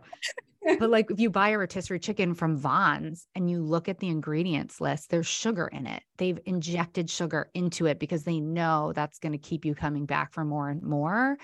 but 0.79 0.89
like 0.89 1.11
if 1.11 1.19
you 1.19 1.29
buy 1.29 1.49
a 1.49 1.57
rotisserie 1.57 1.99
chicken 1.99 2.33
from 2.33 2.57
Vons 2.57 3.27
and 3.35 3.49
you 3.49 3.61
look 3.61 3.89
at 3.89 3.99
the 3.99 4.07
ingredients 4.07 4.79
list, 4.79 5.09
there's 5.09 5.27
sugar 5.27 5.67
in 5.67 5.87
it. 5.87 6.03
They've 6.17 6.39
injected 6.45 7.09
sugar 7.09 7.49
into 7.53 7.85
it 7.85 7.99
because 7.99 8.23
they 8.23 8.39
know 8.39 8.93
that's 8.93 9.19
going 9.19 9.33
to 9.33 9.37
keep 9.37 9.65
you 9.65 9.75
coming 9.75 10.05
back 10.05 10.33
for 10.33 10.45
more 10.45 10.69
and 10.69 10.83
more. 10.83 11.37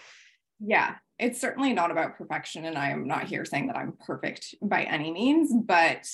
Yeah. 0.60 0.95
It's 1.19 1.39
certainly 1.39 1.73
not 1.73 1.91
about 1.91 2.17
perfection. 2.17 2.65
And 2.65 2.78
I 2.78 2.89
am 2.89 3.08
not 3.08 3.26
here 3.26 3.45
saying 3.45 3.67
that 3.67 3.78
I'm 3.78 3.93
perfect 4.06 4.56
by 4.62 4.84
any 4.84 5.12
means, 5.12 5.54
but 5.54 6.08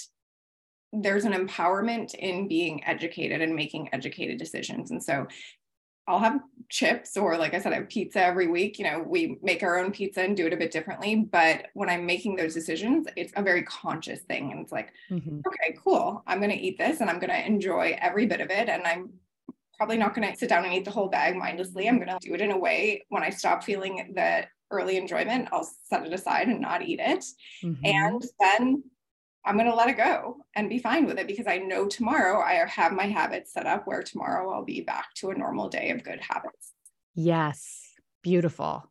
there's 0.92 1.26
an 1.26 1.34
empowerment 1.34 2.16
in 2.16 2.48
being 2.48 2.84
educated 2.84 3.42
and 3.42 3.56
making 3.56 3.90
educated 3.94 4.38
decisions. 4.38 4.92
And 4.92 5.02
so 5.02 5.28
I'll 6.08 6.20
have 6.20 6.42
chips 6.70 7.16
or 7.16 7.38
like 7.38 7.54
I 7.54 7.60
said, 7.60 7.72
I 7.72 7.76
have 7.76 7.90
pizza 7.90 8.20
every 8.20 8.48
week. 8.48 8.80
You 8.80 8.86
know, 8.86 9.06
we 9.06 9.38
make 9.44 9.62
our 9.62 9.78
own 9.78 9.92
pizza 9.92 10.22
and 10.22 10.36
do 10.36 10.48
it 10.48 10.54
a 10.54 10.58
bit 10.58 10.72
differently. 10.72 11.16
But 11.32 11.68
when 11.76 11.88
I'm 11.88 12.08
making 12.08 12.36
those 12.36 12.56
decisions, 12.56 13.06
it's 13.16 13.32
a 13.36 13.44
very 13.44 13.62
conscious 13.64 14.22
thing. 14.22 14.52
And 14.52 14.62
it's 14.62 14.72
like, 14.72 14.92
mm-hmm. 15.12 15.42
okay, 15.46 15.78
cool. 15.84 16.24
I'm 16.26 16.40
going 16.40 16.50
to 16.50 16.58
eat 16.58 16.80
this 16.80 17.00
and 17.00 17.10
I'm 17.10 17.20
going 17.20 17.30
to 17.30 17.46
enjoy 17.46 17.96
every 18.02 18.26
bit 18.26 18.42
of 18.42 18.50
it. 18.50 18.70
And 18.70 18.88
I'm 18.88 19.12
probably 19.78 19.98
not 19.98 20.16
going 20.16 20.30
to 20.30 20.36
sit 20.36 20.50
down 20.50 20.66
and 20.66 20.74
eat 20.74 20.84
the 20.84 20.92
whole 20.92 21.10
bag 21.10 21.36
mindlessly. 21.36 21.88
I'm 21.88 21.98
going 21.98 22.10
to 22.10 22.18
do 22.20 22.34
it 22.34 22.42
in 22.42 22.52
a 22.52 22.58
way 22.58 23.06
when 23.10 23.22
I 23.22 23.30
stop 23.30 23.64
feeling 23.64 24.14
the 24.16 24.46
early 24.72 24.98
enjoyment, 24.98 25.50
I'll 25.52 25.70
set 25.90 26.06
it 26.06 26.14
aside 26.14 26.48
and 26.48 26.62
not 26.62 26.82
eat 26.82 27.00
it. 27.00 27.26
Mm-hmm. 27.64 27.86
And 27.86 28.24
then 28.40 28.84
I'm 29.46 29.56
going 29.56 29.70
to 29.70 29.76
let 29.76 29.90
it 29.90 29.98
go 29.98 30.38
and 30.56 30.70
be 30.70 30.80
fine 30.80 31.06
with 31.06 31.18
it 31.18 31.28
because 31.28 31.48
I 31.48 31.58
know 31.58 31.88
tomorrow 31.88 32.42
I 32.42 32.54
have 32.68 32.92
my 32.92 33.06
habits 33.06 33.54
set 33.54 33.66
up 33.66 33.88
where 33.88 34.04
tomorrow 34.04 34.52
I'll 34.52 34.66
be 34.66 34.82
back 34.82 35.14
to 35.16 35.32
a 35.32 35.36
normal 35.36 35.70
day 35.70 35.92
of 35.92 36.04
good 36.04 36.20
habits. 36.22 36.74
Yes. 37.16 37.94
Beautiful. 38.22 38.89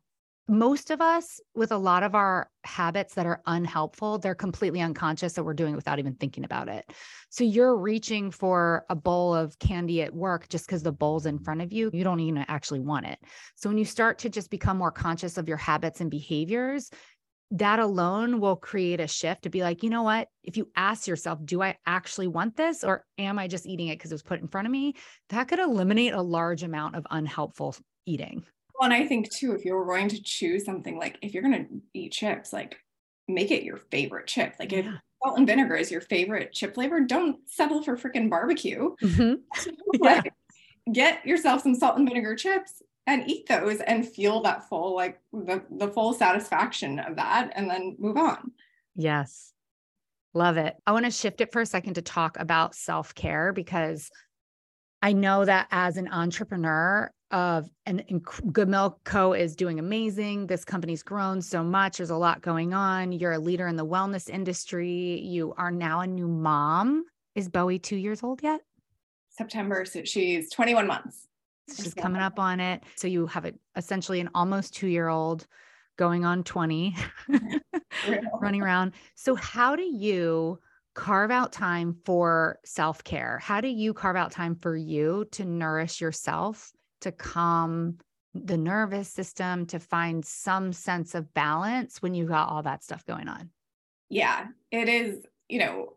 Most 0.49 0.89
of 0.89 0.99
us, 0.99 1.39
with 1.53 1.71
a 1.71 1.77
lot 1.77 2.01
of 2.01 2.15
our 2.15 2.49
habits 2.63 3.13
that 3.13 3.27
are 3.27 3.39
unhelpful, 3.45 4.17
they're 4.17 4.33
completely 4.33 4.81
unconscious 4.81 5.33
that 5.33 5.43
we're 5.43 5.53
doing 5.53 5.75
without 5.75 5.99
even 5.99 6.15
thinking 6.15 6.43
about 6.43 6.67
it. 6.69 6.91
So 7.29 7.43
you're 7.43 7.77
reaching 7.77 8.31
for 8.31 8.83
a 8.89 8.95
bowl 8.95 9.35
of 9.35 9.59
candy 9.59 10.01
at 10.01 10.11
work 10.11 10.49
just 10.49 10.65
because 10.65 10.81
the 10.81 10.91
bowl's 10.91 11.27
in 11.27 11.37
front 11.37 11.61
of 11.61 11.71
you. 11.71 11.91
You 11.93 12.03
don't 12.03 12.19
even 12.19 12.45
actually 12.47 12.79
want 12.79 13.05
it. 13.05 13.19
So 13.57 13.69
when 13.69 13.77
you 13.77 13.85
start 13.85 14.17
to 14.19 14.29
just 14.29 14.49
become 14.49 14.75
more 14.75 14.91
conscious 14.91 15.37
of 15.37 15.47
your 15.47 15.57
habits 15.57 16.01
and 16.01 16.09
behaviors, 16.09 16.89
that 17.51 17.77
alone 17.77 18.39
will 18.39 18.55
create 18.55 18.99
a 18.99 19.07
shift 19.07 19.43
to 19.43 19.49
be 19.51 19.61
like, 19.61 19.83
you 19.83 19.91
know 19.91 20.01
what? 20.01 20.29
If 20.43 20.57
you 20.57 20.71
ask 20.75 21.05
yourself, 21.05 21.37
do 21.45 21.61
I 21.61 21.77
actually 21.85 22.27
want 22.27 22.55
this 22.55 22.83
or 22.83 23.05
am 23.19 23.37
I 23.37 23.47
just 23.47 23.67
eating 23.67 23.89
it 23.89 23.99
because 23.99 24.11
it 24.11 24.15
was 24.15 24.23
put 24.23 24.41
in 24.41 24.47
front 24.47 24.65
of 24.65 24.71
me? 24.71 24.95
That 25.29 25.47
could 25.47 25.59
eliminate 25.59 26.13
a 26.13 26.23
large 26.23 26.63
amount 26.63 26.95
of 26.95 27.05
unhelpful 27.11 27.75
eating. 28.07 28.45
Well, 28.79 28.91
and 28.91 28.93
I 28.93 29.05
think 29.05 29.29
too, 29.31 29.53
if 29.53 29.65
you're 29.65 29.85
going 29.85 30.07
to 30.09 30.21
choose 30.21 30.63
something 30.63 30.97
like 30.97 31.17
if 31.21 31.33
you're 31.33 31.43
going 31.43 31.65
to 31.65 31.81
eat 31.93 32.13
chips, 32.13 32.53
like 32.53 32.77
make 33.27 33.51
it 33.51 33.63
your 33.63 33.77
favorite 33.77 34.27
chip. 34.27 34.55
Like 34.59 34.71
yeah. 34.71 34.79
if 34.79 34.85
salt 35.21 35.37
and 35.37 35.45
vinegar 35.45 35.75
is 35.75 35.91
your 35.91 36.01
favorite 36.01 36.53
chip 36.53 36.75
flavor, 36.75 37.01
don't 37.01 37.37
settle 37.49 37.83
for 37.83 37.97
freaking 37.97 38.29
barbecue. 38.29 38.95
Mm-hmm. 39.03 39.69
like, 39.99 40.25
yeah. 40.25 40.31
Get 40.91 41.25
yourself 41.25 41.61
some 41.61 41.75
salt 41.75 41.97
and 41.97 42.07
vinegar 42.07 42.35
chips 42.35 42.81
and 43.09 43.27
eat 43.27 43.47
those 43.47 43.79
and 43.81 44.07
feel 44.07 44.41
that 44.43 44.69
full 44.69 44.95
like 44.95 45.19
the, 45.33 45.63
the 45.71 45.87
full 45.87 46.13
satisfaction 46.13 46.99
of 46.99 47.15
that 47.15 47.51
and 47.55 47.69
then 47.69 47.95
move 47.97 48.17
on 48.17 48.51
yes 48.95 49.51
love 50.35 50.57
it 50.57 50.75
i 50.85 50.91
want 50.91 51.05
to 51.05 51.11
shift 51.11 51.41
it 51.41 51.51
for 51.51 51.61
a 51.61 51.65
second 51.65 51.95
to 51.95 52.03
talk 52.03 52.37
about 52.39 52.75
self-care 52.75 53.51
because 53.51 54.11
i 55.01 55.11
know 55.11 55.43
that 55.43 55.67
as 55.71 55.97
an 55.97 56.07
entrepreneur 56.07 57.11
of 57.31 57.69
and, 57.85 58.03
and 58.09 58.23
Goodmylk 58.23 58.97
Co 59.03 59.33
is 59.33 59.55
doing 59.55 59.79
amazing. 59.79 60.47
This 60.47 60.65
company's 60.65 61.03
grown 61.03 61.41
so 61.41 61.63
much. 61.63 61.97
There's 61.97 62.09
a 62.09 62.15
lot 62.15 62.41
going 62.41 62.73
on. 62.73 63.11
You're 63.11 63.33
a 63.33 63.39
leader 63.39 63.67
in 63.67 63.75
the 63.75 63.85
wellness 63.85 64.29
industry. 64.29 65.21
You 65.21 65.53
are 65.57 65.71
now 65.71 66.01
a 66.01 66.07
new 66.07 66.27
mom. 66.27 67.05
Is 67.35 67.49
bowie 67.49 67.79
two 67.79 67.95
years 67.95 68.23
old 68.23 68.41
yet? 68.41 68.61
September 69.29 69.85
so 69.85 70.03
she's 70.03 70.49
21 70.49 70.87
months. 70.87 71.27
She's 71.75 71.93
coming 71.93 72.21
up 72.21 72.39
on 72.39 72.59
it. 72.59 72.83
So 72.95 73.07
you 73.07 73.27
have 73.27 73.45
a, 73.45 73.53
essentially 73.75 74.19
an 74.19 74.29
almost 74.33 74.73
two 74.73 74.87
year 74.87 75.07
old 75.07 75.45
going 75.97 76.25
on 76.25 76.43
20, 76.43 76.95
running 78.41 78.61
around. 78.61 78.93
So, 79.15 79.35
how 79.35 79.75
do 79.75 79.83
you 79.83 80.59
carve 80.95 81.29
out 81.29 81.51
time 81.51 81.97
for 82.05 82.57
self 82.65 83.03
care? 83.03 83.37
How 83.39 83.61
do 83.61 83.67
you 83.67 83.93
carve 83.93 84.15
out 84.15 84.31
time 84.31 84.55
for 84.55 84.75
you 84.75 85.25
to 85.31 85.45
nourish 85.45 86.01
yourself, 86.01 86.71
to 87.01 87.11
calm 87.11 87.97
the 88.33 88.57
nervous 88.57 89.09
system, 89.09 89.65
to 89.67 89.79
find 89.79 90.23
some 90.23 90.71
sense 90.71 91.15
of 91.15 91.33
balance 91.33 92.01
when 92.01 92.13
you've 92.13 92.29
got 92.29 92.49
all 92.49 92.63
that 92.63 92.83
stuff 92.83 93.05
going 93.05 93.27
on? 93.27 93.49
Yeah, 94.09 94.47
it 94.71 94.89
is, 94.89 95.25
you 95.47 95.59
know, 95.59 95.93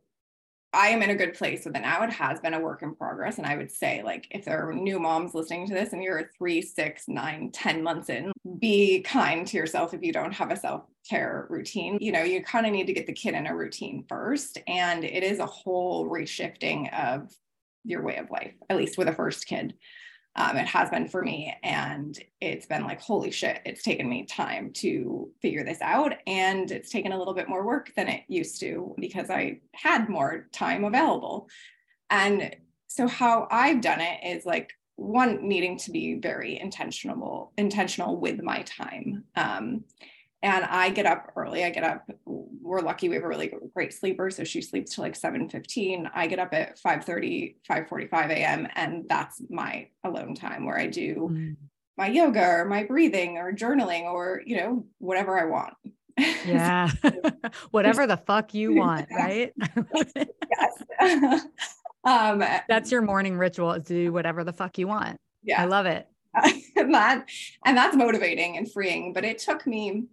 I 0.75 0.89
am 0.89 1.03
in 1.03 1.11
a 1.11 1.15
good 1.15 1.35
place 1.35 1.67
with 1.67 1.77
it 1.77 1.81
now. 1.81 2.03
It 2.03 2.11
has 2.11 2.41
been 2.41 2.55
a 2.55 2.61
work 2.61 2.83
in 2.83 2.95
progress. 2.95 3.37
And 3.37 3.47
I 3.47 3.57
would 3.57 3.71
say, 3.71 4.03
like, 4.03 4.27
if 4.31 4.47
there 4.47 4.67
are 4.67 4.73
new 4.73 4.99
moms 4.99 5.35
listening 5.35 5.67
to 5.69 5.75
this 5.75 5.93
and 5.93 6.03
you're 6.03 6.31
three, 6.37 6.63
six, 6.63 7.05
nine, 7.09 7.51
ten 7.53 7.83
months 7.83 8.09
in, 8.09 8.33
be 8.59 9.03
kind 9.03 9.47
to 9.49 9.57
yourself 9.59 9.93
if 9.93 10.03
you 10.03 10.15
don't 10.15 10.33
have 10.33 10.51
a 10.51 10.57
self 10.57 10.85
care 11.09 11.47
routine. 11.51 11.99
You 12.01 12.13
know, 12.13 12.23
you 12.23 12.43
kind 12.43 12.65
of 12.65 12.73
need 12.73 12.87
to 12.87 12.95
get 12.95 13.07
the 13.07 13.13
kid 13.13 13.35
in 13.35 13.47
a 13.47 13.55
routine 13.55 14.05
first. 14.09 14.59
And 14.67 15.05
it 15.05 15.23
is 15.23 15.41
a 15.41 15.47
whole 15.47 16.09
reshifting 16.09 16.91
of 16.99 17.31
your 17.85 18.03
way 18.03 18.17
of 18.17 18.31
life, 18.31 18.55
at 18.71 18.79
least 18.79 18.97
with 18.97 19.09
a 19.09 19.15
first 19.15 19.47
kid. 19.47 19.75
Um, 20.35 20.57
it 20.57 20.67
has 20.67 20.89
been 20.89 21.09
for 21.09 21.23
me. 21.23 21.55
And 21.63 22.19
it's 22.41 22.67
been 22.67 22.85
like, 22.85 23.01
holy 23.01 23.31
shit, 23.31 23.61
it's 23.65 23.83
taken 23.83 24.09
me 24.09 24.25
time 24.25 24.73
to 24.75 25.31
figure 25.43 25.65
this 25.65 25.81
out. 25.83 26.15
And 26.27 26.71
it's 26.71 26.91
taken 26.91 27.13
a 27.13 27.19
little 27.19 27.35
bit 27.35 27.49
more 27.49 27.67
work 27.67 27.93
than 27.97 28.09
it 28.09 28.23
used 28.29 28.61
to 28.61 28.95
because 28.99 29.31
I 29.31 29.61
had 29.75 30.09
more 30.09 30.49
time 30.53 30.85
available. 30.85 31.49
And 32.09 32.57
so, 32.89 33.07
how 33.09 33.49
I've 33.51 33.81
done 33.81 34.01
it 34.01 34.21
is 34.25 34.47
like, 34.47 34.73
one 34.97 35.49
needing 35.49 35.79
to 35.79 35.91
be 35.91 36.15
very 36.15 36.61
intentional 36.61 37.53
intentional 37.57 38.17
with 38.17 38.43
my 38.43 38.63
time 38.63 39.25
um, 39.37 39.85
and 40.43 40.65
I 40.65 40.91
get 40.91 41.07
up 41.07 41.33
early. 41.37 41.65
I 41.65 41.71
get 41.71 41.85
up. 41.85 42.11
We're 42.25 42.81
lucky 42.81 43.09
we 43.09 43.15
have 43.15 43.25
a 43.25 43.29
really 43.29 43.53
great 43.75 43.95
sleeper, 43.95 44.31
so 44.31 44.45
she 44.45 44.61
sleeps 44.61 44.95
till 44.95 45.05
like 45.05 45.15
7:15. 45.15 46.11
I 46.15 46.27
get 46.27 46.39
up 46.39 46.53
at 46.53 46.79
5:30, 46.81 47.57
5:45 47.69 48.31
a.m. 48.31 48.69
and 48.75 49.09
that's 49.09 49.41
my 49.49 49.89
alone 50.05 50.35
time 50.35 50.67
where 50.67 50.79
I 50.79 50.89
do 50.89 51.31
mm. 51.33 51.57
my 51.97 52.09
yoga 52.09 52.45
or 52.45 52.65
my 52.65 52.85
breathing 52.85 53.39
or 53.39 53.53
journaling 53.53 54.05
or 54.05 54.43
you 54.45 54.57
know 54.57 54.85
whatever 54.99 55.39
I 55.39 55.45
want. 55.45 55.75
Yeah. 56.45 56.91
whatever 57.71 58.07
the 58.07 58.17
fuck 58.17 58.53
you 58.53 58.75
want, 58.77 59.09
right? 59.11 59.53
yes. 60.99 61.47
um 62.05 62.41
that's 62.69 62.91
your 62.91 63.03
morning 63.03 63.39
ritual 63.39 63.73
is 63.75 63.85
do 63.85 64.13
whatever 64.13 64.43
the 64.43 64.53
fuck 64.53 64.77
you 64.77 64.89
want. 64.89 65.19
Yeah. 65.45 65.63
I 65.63 65.67
love 65.67 65.87
it. 65.87 66.09
and 66.77 66.95
that 66.95 67.27
and 67.65 67.77
that's 67.77 67.95
motivating 67.95 68.57
and 68.57 68.71
freeing, 68.73 69.13
but 69.13 69.25
it 69.25 69.39
took 69.39 69.67
me 69.67 70.07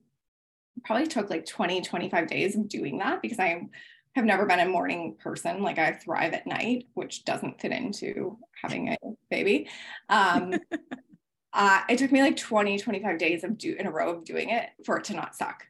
probably 0.84 1.08
took 1.08 1.30
like 1.30 1.46
20, 1.46 1.82
25 1.82 2.28
days 2.28 2.56
of 2.56 2.68
doing 2.68 3.00
that 3.00 3.22
because 3.22 3.40
I 3.40 3.68
have 4.16 4.26
never 4.26 4.46
been 4.46 4.60
a 4.60 4.68
morning 4.68 5.16
person. 5.20 5.62
Like 5.64 5.78
I 5.78 5.94
thrive 5.94 6.34
at 6.34 6.48
night, 6.48 6.88
which 6.94 7.26
doesn't 7.26 7.62
fit 7.62 7.72
into 7.72 8.38
having 8.62 8.90
a 8.90 8.98
baby. 9.30 9.70
Um, 10.10 10.54
uh, 11.54 11.82
it 11.90 11.98
took 11.98 12.12
me 12.12 12.22
like 12.22 12.38
20, 12.38 12.80
25 12.80 13.18
days 13.18 13.44
of 13.44 13.58
do 13.58 13.76
in 13.78 13.88
a 13.88 13.92
row 13.92 14.16
of 14.16 14.26
doing 14.26 14.50
it 14.50 14.70
for 14.86 14.98
it 14.98 15.06
to 15.06 15.14
not 15.14 15.36
suck. 15.36 15.66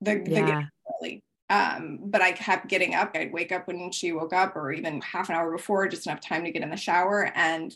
The, 0.00 0.22
yeah. 0.26 0.66
the 1.00 1.20
um, 1.50 1.98
but 2.02 2.20
I 2.20 2.32
kept 2.32 2.68
getting 2.68 2.94
up. 2.94 3.12
I'd 3.14 3.32
wake 3.32 3.52
up 3.52 3.66
when 3.66 3.90
she 3.90 4.12
woke 4.12 4.32
up, 4.32 4.54
or 4.54 4.70
even 4.70 5.00
half 5.00 5.28
an 5.28 5.34
hour 5.34 5.50
before, 5.50 5.88
just 5.88 6.06
enough 6.06 6.20
time 6.20 6.44
to 6.44 6.50
get 6.50 6.62
in 6.62 6.70
the 6.70 6.76
shower, 6.76 7.32
and 7.34 7.74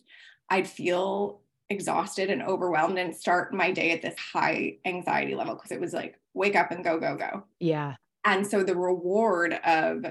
I'd 0.51 0.69
feel 0.69 1.41
exhausted 1.73 2.31
and 2.31 2.43
overwhelmed 2.43 2.99
and 2.99 3.15
start 3.15 3.53
my 3.53 3.73
day 3.73 3.91
at 3.91 4.03
this 4.03 4.17
high 4.19 4.77
anxiety 4.85 5.35
level 5.35 5.55
because 5.55 5.73
it 5.73 5.81
was 5.81 5.93
like 5.93 6.19
wake 6.35 6.55
up 6.55 6.71
and 6.71 6.85
go, 6.85 7.01
go, 7.01 7.17
go. 7.17 7.45
Yeah. 7.59 7.95
And 8.25 8.47
so 8.47 8.63
the 8.63 8.77
reward 8.77 9.55
of 9.65 10.05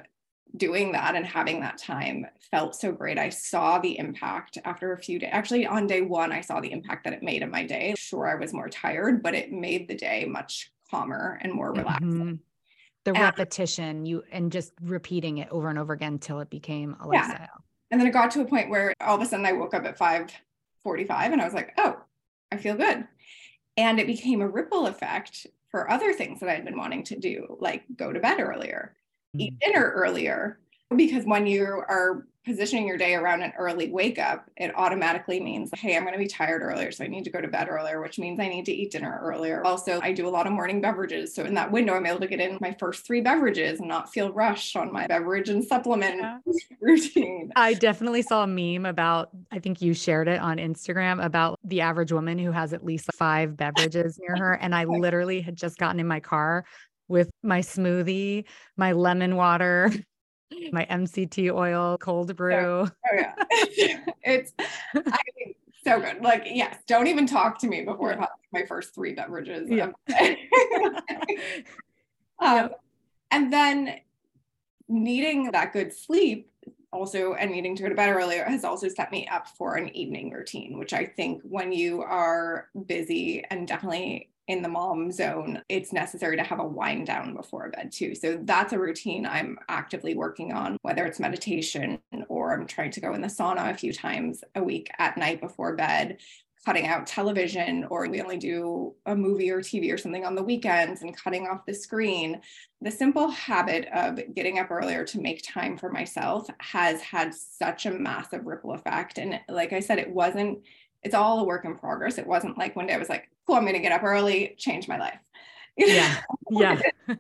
doing 0.58 0.92
that 0.92 1.16
and 1.16 1.26
having 1.26 1.62
that 1.62 1.78
time 1.78 2.26
felt 2.52 2.76
so 2.76 2.92
great. 2.92 3.18
I 3.18 3.30
saw 3.30 3.80
the 3.80 3.98
impact 3.98 4.58
after 4.66 4.92
a 4.92 4.98
few 4.98 5.18
days. 5.18 5.30
Actually, 5.32 5.66
on 5.66 5.88
day 5.88 6.02
one, 6.02 6.34
I 6.34 6.42
saw 6.42 6.60
the 6.60 6.72
impact 6.72 7.06
that 7.06 7.14
it 7.14 7.24
made 7.24 7.42
in 7.42 7.50
my 7.50 7.66
day. 7.66 7.96
Sure, 7.98 8.28
I 8.28 8.36
was 8.36 8.54
more 8.54 8.68
tired, 8.68 9.24
but 9.24 9.34
it 9.34 9.52
made 9.52 9.88
the 9.88 9.96
day 9.96 10.26
much 10.26 10.72
calmer 10.90 11.40
and 11.42 11.54
more 11.54 11.72
relaxed. 11.72 12.04
Mm-hmm. 12.04 12.34
The 13.04 13.14
repetition, 13.14 14.06
you 14.06 14.24
and 14.32 14.52
just 14.52 14.74
repeating 14.82 15.40
it 15.40 15.48
over 15.50 15.70
and 15.70 15.80
over 15.80 15.94
again 15.94 16.14
until 16.14 16.40
it 16.40 16.50
became 16.50 16.96
a 17.02 17.08
lifestyle. 17.08 17.38
Yeah. 17.40 17.48
And 17.90 18.00
then 18.00 18.08
it 18.08 18.12
got 18.12 18.32
to 18.32 18.42
a 18.42 18.46
point 18.46 18.70
where 18.70 18.94
all 19.02 19.16
of 19.16 19.22
a 19.22 19.26
sudden 19.26 19.46
I 19.46 19.54
woke 19.54 19.74
up 19.74 19.86
at 19.86 19.98
5:45 20.86 21.34
and 21.34 21.42
I 21.42 21.46
was 21.46 21.54
like, 21.54 21.74
oh, 21.78 21.98
I 22.52 22.58
feel 22.58 22.76
good. 22.76 23.08
And 23.78 24.00
it 24.00 24.08
became 24.08 24.42
a 24.42 24.50
ripple 24.50 24.88
effect 24.88 25.48
for 25.70 25.90
other 25.90 26.14
things 26.14 26.40
that 26.40 26.50
I'd 26.50 26.66
been 26.66 26.78
wanting 26.78 27.04
to 27.06 27.20
do, 27.20 27.58
like 27.60 27.84
go 27.96 28.12
to 28.12 28.20
bed 28.20 28.40
earlier, 28.40 28.96
mm-hmm. 29.36 29.42
eat 29.42 29.60
dinner 29.60 29.92
earlier, 29.96 30.60
Because 30.96 31.26
when 31.26 31.48
you 31.48 31.64
are 31.64 32.28
positioning 32.44 32.88
your 32.88 32.98
day 32.98 33.14
around 33.14 33.44
an 33.44 33.54
early 33.58 33.90
wake 33.90 34.18
up, 34.18 34.50
it 34.58 34.72
automatically 34.76 35.40
means, 35.40 35.70
hey, 35.76 35.96
I'm 35.96 36.04
going 36.04 36.14
to 36.14 36.20
be 36.20 36.28
tired 36.28 36.62
earlier. 36.62 36.92
So 36.92 37.04
I 37.04 37.08
need 37.08 37.24
to 37.26 37.30
go 37.30 37.40
to 37.40 37.48
bed 37.48 37.68
earlier, 37.70 38.02
which 38.02 38.18
means 38.18 38.40
I 38.40 38.48
need 38.48 38.66
to 38.66 38.72
eat 38.72 38.92
dinner 38.92 39.20
earlier. 39.22 39.64
Also, 39.64 40.00
I 40.02 40.12
do 40.12 40.28
a 40.28 40.30
lot 40.30 40.48
of 40.48 40.54
morning 40.54 40.82
beverages. 40.82 41.36
So 41.36 41.44
in 41.44 41.54
that 41.54 41.72
window, 41.72 41.94
I'm 41.94 42.06
able 42.06 42.20
to 42.20 42.28
get 42.28 42.40
in 42.40 42.58
my 42.60 42.76
first 42.80 43.06
three 43.06 43.22
beverages 43.22 43.80
and 43.80 43.88
not 43.88 44.12
feel 44.12 44.32
rushed 44.32 44.76
on 44.76 44.92
my 44.92 45.08
beverage 45.08 45.50
and 45.50 45.64
supplement 45.64 46.20
yeah. 46.20 46.38
routine. 46.82 47.52
I 47.56 47.76
definitely 47.76 48.24
saw 48.24 48.44
a 48.44 48.48
meme 48.48 48.86
about, 48.86 49.30
I 49.52 49.60
think 49.60 49.82
you 49.82 49.94
shared 49.94 50.28
it 50.28 50.40
on 50.40 50.58
Instagram 50.58 51.24
about 51.24 51.60
the 51.64 51.82
average 51.82 52.12
woman 52.12 52.40
who 52.40 52.52
has 52.52 52.74
at 52.74 52.84
least 52.84 53.10
five 53.14 53.56
beverages 53.56 54.20
near 54.20 54.36
her. 54.36 54.54
And 54.54 54.74
I 54.74 54.84
literally 55.02 55.42
had 55.42 55.56
just 55.56 55.78
gotten 55.78 56.00
in 56.00 56.08
my 56.08 56.20
car 56.20 56.66
with 57.08 57.30
my 57.44 57.60
smoothie, 57.60 58.46
my 58.78 58.94
lemon 58.94 59.36
water, 59.36 59.92
my 60.72 60.86
MCT 60.86 61.52
oil 61.54 61.98
cold 61.98 62.36
brew. 62.36 62.56
Oh, 62.56 62.90
oh 62.90 63.16
yeah. 63.16 63.34
it's 64.24 64.54
I 64.60 65.00
mean, 65.38 65.56
so 65.84 66.00
good. 66.00 66.22
Like, 66.22 66.44
yes, 66.46 66.78
don't 66.88 67.08
even 67.08 67.26
talk 67.26 67.60
to 67.60 67.68
me 67.68 67.84
before 67.84 68.12
yeah. 68.12 68.28
my 68.52 68.66
first 68.66 68.94
three 68.94 69.14
beverages. 69.14 69.70
Yeah. 69.70 69.92
um, 72.40 72.70
and 73.32 73.52
then 73.52 73.96
needing 74.88 75.52
that 75.52 75.74
good 75.74 75.94
sleep 75.94 76.52
also 76.94 77.34
and 77.36 77.52
needing 77.52 77.76
to 77.76 77.84
go 77.84 77.90
to 77.90 77.96
bed 77.96 78.10
earlier 78.10 78.44
has 78.44 78.66
also 78.66 78.90
set 78.90 79.12
me 79.12 79.26
up 79.28 79.48
for 79.48 79.76
an 79.76 79.96
evening 79.96 80.30
routine, 80.32 80.78
which 80.78 80.94
I 80.94 81.06
think 81.06 81.42
when 81.44 81.72
you 81.72 82.02
are 82.02 82.68
busy 82.86 83.46
and 83.50 83.68
definitely 83.68 84.30
in 84.52 84.62
the 84.62 84.68
mom 84.68 85.10
zone, 85.14 85.62
it's 85.70 85.94
necessary 85.94 86.36
to 86.36 86.44
have 86.44 86.60
a 86.60 86.68
wind 86.68 87.08
down 87.08 87.34
before 87.34 87.70
bed 87.70 87.90
too. 87.90 88.14
So 88.14 88.38
that's 88.44 88.74
a 88.74 88.80
routine 88.80 89.26
I'm 89.26 89.58
actively 89.70 90.14
working 90.14 90.52
on, 90.52 90.78
whether 90.82 91.06
it's 91.06 91.22
meditation 91.22 92.00
or 92.28 92.54
I'm 92.54 92.68
trying 92.68 92.92
to 92.92 93.00
go 93.00 93.14
in 93.14 93.22
the 93.22 93.30
sauna 93.30 93.72
a 93.72 93.78
few 93.78 93.94
times 93.94 94.44
a 94.56 94.62
week 94.62 94.92
at 95.00 95.18
night 95.18 95.40
before 95.40 95.78
bed, 95.78 96.18
cutting 96.66 96.86
out 96.86 97.08
television, 97.08 97.86
or 97.90 98.10
we 98.10 98.22
only 98.22 98.36
do 98.36 98.94
a 99.06 99.16
movie 99.16 99.50
or 99.50 99.62
TV 99.62 99.92
or 99.94 99.98
something 99.98 100.26
on 100.26 100.36
the 100.36 100.44
weekends 100.44 101.02
and 101.02 101.16
cutting 101.16 101.48
off 101.48 101.66
the 101.66 101.74
screen. 101.74 102.42
The 102.82 102.92
simple 102.92 103.30
habit 103.30 103.88
of 103.94 104.20
getting 104.36 104.60
up 104.60 104.70
earlier 104.70 105.06
to 105.06 105.22
make 105.22 105.42
time 105.48 105.78
for 105.78 105.90
myself 105.90 106.50
has 106.60 107.00
had 107.00 107.34
such 107.34 107.86
a 107.86 107.92
massive 107.92 108.46
ripple 108.46 108.74
effect. 108.74 109.18
And 109.18 109.40
like 109.48 109.72
I 109.72 109.80
said, 109.80 109.98
it 109.98 110.10
wasn't 110.10 110.60
it's 111.04 111.16
all 111.16 111.40
a 111.40 111.44
work 111.44 111.66
in 111.66 111.76
progress. 111.76 112.18
It 112.18 112.28
wasn't 112.28 112.58
like 112.58 112.76
one 112.76 112.88
day 112.88 112.94
I 112.94 113.00
was 113.00 113.10
like, 113.10 113.31
cool, 113.52 113.58
I'm 113.58 113.66
going 113.66 113.76
to 113.76 113.82
get 113.82 113.92
up 113.92 114.04
early, 114.04 114.56
change 114.58 114.88
my 114.88 114.98
life. 114.98 115.20
Yeah. 115.78 116.22
Yeah. 116.54 116.82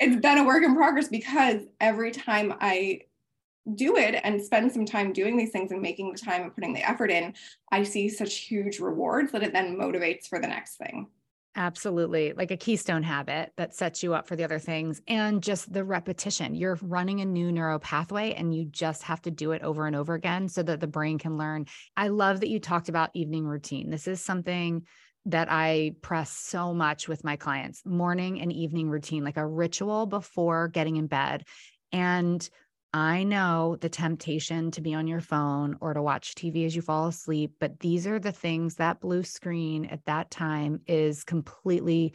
it's 0.00 0.20
been 0.20 0.38
a 0.38 0.44
work 0.44 0.64
in 0.64 0.74
progress 0.74 1.06
because 1.06 1.62
every 1.80 2.10
time 2.10 2.52
I 2.60 3.02
do 3.76 3.96
it 3.96 4.20
and 4.24 4.42
spend 4.42 4.72
some 4.72 4.84
time 4.84 5.12
doing 5.12 5.36
these 5.36 5.50
things 5.50 5.70
and 5.70 5.80
making 5.80 6.10
the 6.12 6.18
time 6.18 6.42
and 6.42 6.54
putting 6.54 6.72
the 6.72 6.88
effort 6.88 7.12
in, 7.12 7.34
I 7.70 7.84
see 7.84 8.08
such 8.08 8.38
huge 8.38 8.80
rewards 8.80 9.30
that 9.32 9.44
it 9.44 9.52
then 9.52 9.76
motivates 9.76 10.26
for 10.26 10.40
the 10.40 10.48
next 10.48 10.78
thing. 10.78 11.06
Absolutely. 11.54 12.32
Like 12.32 12.50
a 12.50 12.56
keystone 12.56 13.04
habit 13.04 13.52
that 13.56 13.74
sets 13.74 14.02
you 14.02 14.14
up 14.14 14.26
for 14.26 14.34
the 14.34 14.44
other 14.44 14.58
things 14.58 15.00
and 15.06 15.42
just 15.42 15.72
the 15.72 15.84
repetition. 15.84 16.54
You're 16.54 16.78
running 16.82 17.20
a 17.20 17.24
new 17.24 17.52
neural 17.52 17.78
pathway 17.78 18.34
and 18.34 18.54
you 18.54 18.66
just 18.66 19.04
have 19.04 19.22
to 19.22 19.30
do 19.30 19.52
it 19.52 19.62
over 19.62 19.86
and 19.86 19.96
over 19.96 20.14
again 20.14 20.48
so 20.48 20.62
that 20.64 20.80
the 20.80 20.86
brain 20.86 21.18
can 21.18 21.38
learn. 21.38 21.66
I 21.96 22.08
love 22.08 22.40
that 22.40 22.50
you 22.50 22.58
talked 22.58 22.88
about 22.88 23.10
evening 23.14 23.46
routine. 23.46 23.90
This 23.90 24.06
is 24.06 24.20
something 24.20 24.82
that 25.26 25.48
I 25.50 25.92
press 26.02 26.30
so 26.30 26.72
much 26.72 27.08
with 27.08 27.24
my 27.24 27.36
clients 27.36 27.84
morning 27.84 28.40
and 28.40 28.52
evening 28.52 28.88
routine, 28.88 29.24
like 29.24 29.36
a 29.36 29.46
ritual 29.46 30.06
before 30.06 30.68
getting 30.68 30.96
in 30.96 31.08
bed. 31.08 31.44
And 31.92 32.48
I 32.92 33.24
know 33.24 33.76
the 33.80 33.88
temptation 33.88 34.70
to 34.70 34.80
be 34.80 34.94
on 34.94 35.06
your 35.06 35.20
phone 35.20 35.76
or 35.80 35.92
to 35.92 36.00
watch 36.00 36.34
TV 36.34 36.64
as 36.64 36.74
you 36.74 36.80
fall 36.80 37.08
asleep, 37.08 37.52
but 37.60 37.80
these 37.80 38.06
are 38.06 38.18
the 38.18 38.32
things 38.32 38.76
that 38.76 39.00
blue 39.00 39.22
screen 39.22 39.84
at 39.86 40.04
that 40.06 40.30
time 40.30 40.80
is 40.86 41.24
completely 41.24 42.14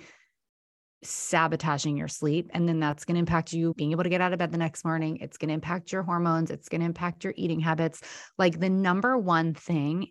sabotaging 1.04 1.98
your 1.98 2.08
sleep. 2.08 2.50
And 2.54 2.68
then 2.68 2.80
that's 2.80 3.06
going 3.06 3.16
to 3.16 3.20
impact 3.20 3.54
you 3.54 3.74
being 3.76 3.92
able 3.92 4.04
to 4.04 4.10
get 4.10 4.22
out 4.22 4.34
of 4.34 4.40
bed 4.40 4.52
the 4.52 4.58
next 4.58 4.86
morning. 4.86 5.18
It's 5.18 5.38
going 5.38 5.50
to 5.50 5.54
impact 5.54 5.92
your 5.92 6.04
hormones. 6.04 6.50
It's 6.50 6.70
going 6.70 6.82
to 6.82 6.86
impact 6.86 7.24
your 7.24 7.34
eating 7.36 7.60
habits. 7.60 8.02
Like 8.38 8.60
the 8.60 8.70
number 8.70 9.18
one 9.18 9.54
thing 9.54 10.08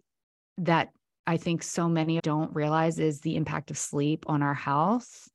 that 0.58 0.90
I 1.26 1.37
think 1.37 1.62
so 1.62 1.88
many 1.88 2.20
don't 2.22 2.54
realize 2.54 2.98
is 2.98 3.20
the 3.20 3.37
impact 3.37 3.70
of 3.70 3.78
sleep 3.78 4.24
on 4.26 4.42
our 4.42 4.54
health. 4.54 5.28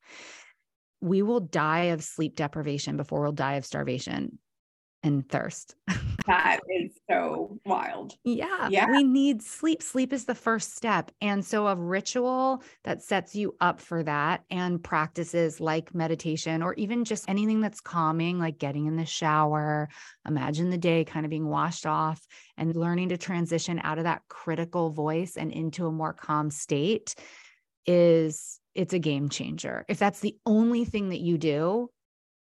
We 1.01 1.21
will 1.21 1.39
die 1.39 1.85
of 1.85 2.03
sleep 2.03 2.35
deprivation 2.35 2.97
before 2.97 3.21
we'll 3.21 3.31
die 3.31 3.55
of 3.55 3.65
starvation 3.65 4.39
and 5.05 5.29
thirst. 5.29 5.75
that 6.25 6.59
is 6.67 6.91
so 7.09 7.59
wild. 7.65 8.15
Yeah. 8.23 8.67
Yeah. 8.69 8.89
We 8.89 9.03
need 9.03 9.41
sleep. 9.41 9.81
Sleep 9.83 10.11
is 10.11 10.25
the 10.25 10.35
first 10.35 10.75
step. 10.75 11.11
And 11.21 11.45
so, 11.45 11.67
a 11.67 11.75
ritual 11.75 12.63
that 12.83 13.03
sets 13.03 13.35
you 13.35 13.55
up 13.61 13.79
for 13.79 14.03
that 14.03 14.43
and 14.49 14.83
practices 14.83 15.61
like 15.61 15.93
meditation 15.93 16.63
or 16.63 16.73
even 16.73 17.05
just 17.05 17.29
anything 17.29 17.61
that's 17.61 17.79
calming, 17.79 18.39
like 18.39 18.57
getting 18.57 18.87
in 18.87 18.95
the 18.95 19.05
shower, 19.05 19.89
imagine 20.27 20.71
the 20.71 20.77
day 20.77 21.05
kind 21.05 21.25
of 21.25 21.29
being 21.29 21.47
washed 21.47 21.85
off 21.85 22.25
and 22.57 22.75
learning 22.75 23.09
to 23.09 23.17
transition 23.17 23.79
out 23.83 23.99
of 23.99 24.05
that 24.05 24.23
critical 24.27 24.89
voice 24.89 25.37
and 25.37 25.51
into 25.51 25.85
a 25.85 25.91
more 25.91 26.13
calm 26.13 26.49
state 26.49 27.13
is 27.85 28.59
it's 28.73 28.93
a 28.93 28.99
game 28.99 29.29
changer. 29.29 29.85
If 29.87 29.99
that's 29.99 30.19
the 30.19 30.35
only 30.47 30.83
thing 30.83 31.09
that 31.09 31.21
you 31.21 31.37
do, 31.37 31.91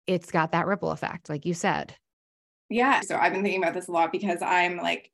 it's 0.07 0.31
got 0.31 0.53
that 0.53 0.67
ripple 0.67 0.91
effect, 0.91 1.29
like 1.29 1.45
you 1.45 1.53
said. 1.53 1.95
Yeah. 2.69 3.01
So 3.01 3.17
I've 3.17 3.33
been 3.33 3.43
thinking 3.43 3.63
about 3.63 3.75
this 3.75 3.89
a 3.89 3.93
lot 3.93 4.13
because 4.13 4.41
I'm 4.43 4.77
like 4.79 5.11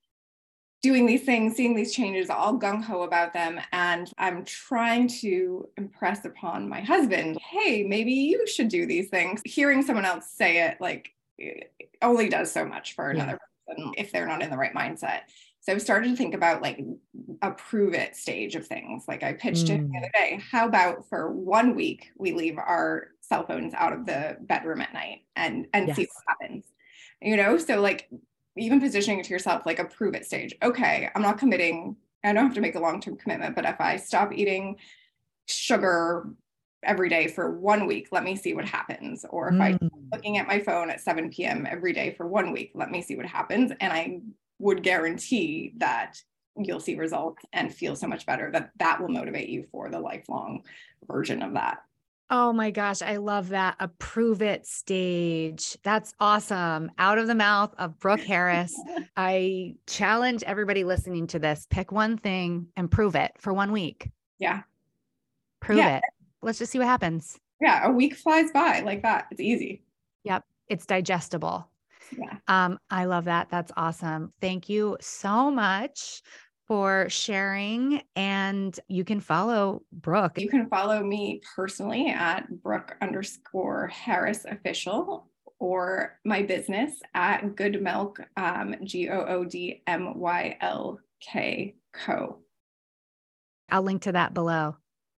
doing 0.82 1.06
these 1.06 1.24
things, 1.24 1.56
seeing 1.56 1.74
these 1.74 1.92
changes, 1.92 2.30
all 2.30 2.58
gung 2.58 2.82
ho 2.82 3.02
about 3.02 3.32
them. 3.32 3.60
And 3.72 4.10
I'm 4.18 4.44
trying 4.44 5.08
to 5.20 5.68
impress 5.76 6.24
upon 6.24 6.68
my 6.68 6.80
husband, 6.80 7.38
hey, 7.40 7.84
maybe 7.84 8.12
you 8.12 8.46
should 8.46 8.68
do 8.68 8.86
these 8.86 9.08
things. 9.08 9.42
Hearing 9.44 9.82
someone 9.82 10.06
else 10.06 10.26
say 10.30 10.66
it, 10.66 10.80
like, 10.80 11.12
it 11.38 11.72
only 12.02 12.28
does 12.28 12.50
so 12.50 12.64
much 12.64 12.94
for 12.94 13.10
another 13.10 13.38
yeah. 13.68 13.74
person 13.74 13.92
if 13.98 14.12
they're 14.12 14.26
not 14.26 14.42
in 14.42 14.50
the 14.50 14.56
right 14.56 14.74
mindset. 14.74 15.20
So 15.62 15.72
I've 15.72 15.82
started 15.82 16.08
to 16.10 16.16
think 16.16 16.34
about 16.34 16.62
like 16.62 16.80
a 17.42 17.50
prove 17.50 17.92
it 17.92 18.16
stage 18.16 18.56
of 18.56 18.66
things. 18.66 19.04
Like 19.06 19.22
I 19.22 19.34
pitched 19.34 19.66
mm. 19.66 19.78
it 19.78 19.92
the 19.92 19.98
other 19.98 20.10
day. 20.14 20.40
How 20.50 20.66
about 20.66 21.06
for 21.08 21.30
one 21.30 21.74
week 21.74 22.10
we 22.16 22.32
leave 22.32 22.56
our 22.56 23.08
cell 23.20 23.46
phones 23.46 23.74
out 23.74 23.92
of 23.92 24.06
the 24.06 24.38
bedroom 24.40 24.80
at 24.80 24.94
night 24.94 25.20
and 25.36 25.66
and 25.74 25.88
yes. 25.88 25.96
see 25.96 26.02
what 26.02 26.38
happens 26.40 26.64
you 27.20 27.36
know? 27.36 27.58
So 27.58 27.80
like 27.80 28.08
even 28.56 28.80
positioning 28.80 29.20
it 29.20 29.24
to 29.24 29.30
yourself 29.30 29.64
like 29.66 29.78
a 29.78 29.84
prove 29.84 30.14
it 30.14 30.26
stage. 30.26 30.54
Okay 30.62 31.08
i'm 31.14 31.22
not 31.22 31.38
committing. 31.38 31.96
I 32.22 32.32
don't 32.32 32.44
have 32.44 32.54
to 32.54 32.60
make 32.60 32.74
a 32.74 32.80
long-term 32.80 33.16
commitment 33.16 33.54
but 33.54 33.64
if 33.64 33.80
i 33.80 33.96
stop 33.96 34.32
eating 34.32 34.76
sugar 35.46 36.28
every 36.82 37.08
day 37.08 37.28
for 37.28 37.50
one 37.50 37.86
week 37.86 38.08
let 38.12 38.24
me 38.24 38.36
see 38.36 38.54
what 38.54 38.64
happens. 38.64 39.24
Or 39.28 39.48
if 39.48 39.54
mm. 39.54 39.62
i'm 39.62 39.90
looking 40.12 40.38
at 40.38 40.46
my 40.46 40.60
phone 40.60 40.90
at 40.90 41.00
7 41.00 41.30
p.m 41.30 41.66
every 41.70 41.92
day 41.92 42.14
for 42.16 42.26
one 42.26 42.52
week 42.52 42.72
let 42.74 42.90
me 42.90 43.02
see 43.02 43.16
what 43.16 43.26
happens. 43.26 43.72
And 43.80 43.92
i 43.92 44.20
would 44.58 44.82
guarantee 44.82 45.72
that 45.78 46.20
you'll 46.56 46.80
see 46.80 46.96
results 46.96 47.42
and 47.52 47.74
feel 47.74 47.96
so 47.96 48.06
much 48.06 48.26
better 48.26 48.50
that 48.50 48.70
that 48.78 49.00
will 49.00 49.08
motivate 49.08 49.48
you 49.48 49.64
for 49.70 49.88
the 49.88 49.98
lifelong 49.98 50.62
version 51.06 51.42
of 51.42 51.54
that 51.54 51.78
Oh 52.32 52.52
my 52.52 52.70
gosh, 52.70 53.02
I 53.02 53.16
love 53.16 53.48
that. 53.48 53.74
Approve 53.80 54.40
it 54.40 54.64
stage. 54.64 55.76
That's 55.82 56.14
awesome. 56.20 56.92
Out 56.96 57.18
of 57.18 57.26
the 57.26 57.34
mouth 57.34 57.74
of 57.76 57.98
Brooke 57.98 58.20
Harris. 58.20 58.72
I 59.16 59.74
challenge 59.88 60.44
everybody 60.44 60.84
listening 60.84 61.26
to 61.28 61.40
this 61.40 61.66
pick 61.70 61.90
one 61.90 62.16
thing 62.16 62.68
and 62.76 62.88
prove 62.88 63.16
it 63.16 63.32
for 63.38 63.52
one 63.52 63.72
week. 63.72 64.10
Yeah. 64.38 64.62
Prove 65.58 65.78
yeah. 65.78 65.96
it. 65.96 66.04
Let's 66.40 66.60
just 66.60 66.70
see 66.70 66.78
what 66.78 66.86
happens. 66.86 67.36
Yeah. 67.60 67.88
A 67.88 67.90
week 67.90 68.14
flies 68.14 68.52
by 68.52 68.80
like 68.80 69.02
that. 69.02 69.26
It's 69.32 69.40
easy. 69.40 69.82
Yep. 70.22 70.44
It's 70.68 70.86
digestible. 70.86 71.68
Yeah. 72.16 72.36
Um, 72.46 72.78
I 72.90 73.06
love 73.06 73.24
that. 73.24 73.48
That's 73.50 73.72
awesome. 73.76 74.30
Thank 74.40 74.68
you 74.68 74.96
so 75.00 75.50
much 75.50 76.22
for 76.70 77.08
sharing. 77.08 78.00
And 78.14 78.78
you 78.86 79.02
can 79.02 79.18
follow 79.18 79.82
Brooke. 79.90 80.38
You 80.38 80.48
can 80.48 80.68
follow 80.68 81.02
me 81.02 81.40
personally 81.56 82.10
at 82.10 82.48
Brooke 82.62 82.96
underscore 83.02 83.88
Harris 83.88 84.44
official 84.44 85.28
or 85.58 86.20
my 86.24 86.42
business 86.42 86.92
at 87.12 87.42
Goodmylk, 87.56 88.24
um, 88.36 88.76
G 88.84 89.08
O 89.08 89.20
O 89.20 89.44
D 89.44 89.82
M 89.88 90.16
Y 90.16 90.56
L 90.60 91.00
K 91.20 91.74
Co. 91.92 92.38
I'll 93.68 93.82
link 93.82 94.02
to 94.02 94.12
that 94.12 94.32
below. 94.32 94.76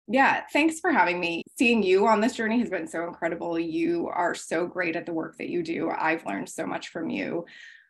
Yeah, 0.08 0.44
thanks 0.54 0.80
for 0.80 0.90
having 0.90 1.20
me. 1.20 1.42
Seeing 1.58 1.82
you 1.82 2.06
on 2.06 2.22
this 2.22 2.34
journey 2.34 2.60
has 2.60 2.70
been 2.70 2.88
so 2.88 3.06
incredible. 3.06 3.58
You 3.58 4.08
are 4.08 4.34
so 4.34 4.66
great 4.66 4.96
at 4.96 5.04
the 5.04 5.12
work 5.12 5.36
that 5.36 5.50
you 5.50 5.62
do. 5.62 5.90
I've 5.90 6.24
learned 6.24 6.48
so 6.48 6.66
much 6.66 6.88
from 6.88 7.10
you 7.10 7.44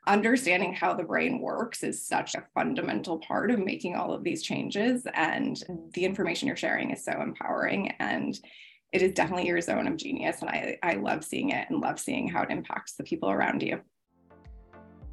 understanding 0.06 0.72
how 0.72 0.94
the 0.94 1.04
brain 1.04 1.40
works 1.40 1.82
is 1.82 2.04
such 2.04 2.34
a 2.34 2.44
fundamental 2.54 3.18
part 3.18 3.50
of 3.50 3.58
making 3.58 3.94
all 3.94 4.12
of 4.12 4.24
these 4.24 4.42
changes. 4.42 5.06
And 5.14 5.62
the 5.94 6.04
information 6.04 6.48
you're 6.48 6.56
sharing 6.56 6.90
is 6.90 7.04
so 7.04 7.12
empowering. 7.20 7.94
And 7.98 8.38
it 8.92 9.02
is 9.02 9.12
definitely 9.12 9.46
your 9.46 9.60
zone 9.60 9.86
of 9.86 9.96
genius. 9.96 10.40
And 10.40 10.50
I, 10.50 10.76
I 10.82 10.94
love 10.94 11.24
seeing 11.24 11.50
it 11.50 11.68
and 11.70 11.80
love 11.80 12.00
seeing 12.00 12.28
how 12.28 12.42
it 12.42 12.50
impacts 12.50 12.94
the 12.94 13.04
people 13.04 13.30
around 13.30 13.62
you. 13.62 13.80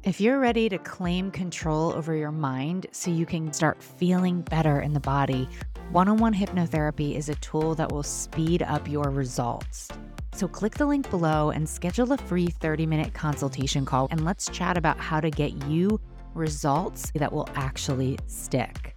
If 0.02 0.18
you're 0.18 0.40
ready 0.40 0.68
to 0.70 0.78
claim 0.78 1.30
control 1.30 1.92
over 1.92 2.14
your 2.14 2.32
mind 2.32 2.86
so 2.90 3.10
you 3.10 3.26
can 3.26 3.52
start 3.52 3.82
feeling 3.82 4.40
better 4.40 4.80
in 4.80 4.94
the 4.94 5.00
body, 5.00 5.46
one 5.92 6.08
on 6.08 6.16
one 6.16 6.32
hypnotherapy 6.32 7.16
is 7.16 7.28
a 7.28 7.34
tool 7.36 7.74
that 7.74 7.92
will 7.92 8.02
speed 8.02 8.62
up 8.62 8.88
your 8.88 9.10
results. 9.10 9.88
So 10.34 10.48
click 10.48 10.74
the 10.74 10.86
link 10.86 11.10
below 11.10 11.50
and 11.50 11.68
schedule 11.68 12.12
a 12.12 12.16
free 12.16 12.48
30 12.48 12.86
minute 12.86 13.12
consultation 13.14 13.84
call, 13.84 14.08
and 14.10 14.24
let's 14.24 14.48
chat 14.50 14.76
about 14.76 14.98
how 14.98 15.20
to 15.20 15.30
get 15.30 15.66
you 15.66 16.00
results 16.34 17.10
that 17.14 17.32
will 17.32 17.48
actually 17.54 18.18
stick. 18.26 18.96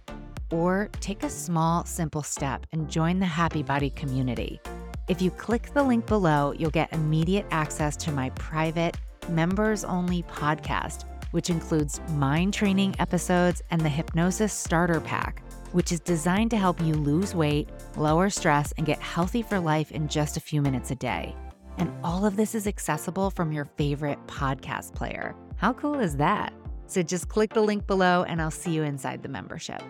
Or 0.50 0.88
take 1.00 1.22
a 1.22 1.30
small, 1.30 1.84
simple 1.84 2.22
step 2.22 2.66
and 2.72 2.88
join 2.88 3.18
the 3.18 3.26
Happy 3.26 3.62
Body 3.62 3.90
community. 3.90 4.60
If 5.08 5.20
you 5.20 5.30
click 5.30 5.74
the 5.74 5.82
link 5.82 6.06
below, 6.06 6.54
you'll 6.56 6.70
get 6.70 6.92
immediate 6.92 7.46
access 7.50 7.96
to 7.98 8.12
my 8.12 8.30
private, 8.30 8.96
members 9.28 9.84
only 9.84 10.22
podcast, 10.22 11.04
which 11.32 11.50
includes 11.50 12.00
mind 12.12 12.54
training 12.54 12.94
episodes 12.98 13.62
and 13.70 13.80
the 13.80 13.88
Hypnosis 13.88 14.52
Starter 14.52 15.00
Pack, 15.00 15.42
which 15.74 15.90
is 15.90 15.98
designed 15.98 16.52
to 16.52 16.56
help 16.56 16.80
you 16.80 16.94
lose 16.94 17.34
weight, 17.34 17.68
lower 17.96 18.30
stress, 18.30 18.72
and 18.76 18.86
get 18.86 19.00
healthy 19.00 19.42
for 19.42 19.58
life 19.58 19.90
in 19.90 20.06
just 20.06 20.36
a 20.36 20.40
few 20.40 20.62
minutes 20.62 20.92
a 20.92 20.94
day. 20.94 21.34
And 21.78 21.92
all 22.04 22.24
of 22.24 22.36
this 22.36 22.54
is 22.54 22.68
accessible 22.68 23.30
from 23.30 23.50
your 23.50 23.64
favorite 23.76 24.24
podcast 24.28 24.94
player. 24.94 25.34
How 25.56 25.72
cool 25.72 25.98
is 25.98 26.16
that? 26.18 26.52
So 26.86 27.02
just 27.02 27.28
click 27.28 27.52
the 27.52 27.60
link 27.60 27.88
below 27.88 28.22
and 28.22 28.40
I'll 28.40 28.52
see 28.52 28.70
you 28.70 28.84
inside 28.84 29.24
the 29.24 29.28
membership. 29.28 29.82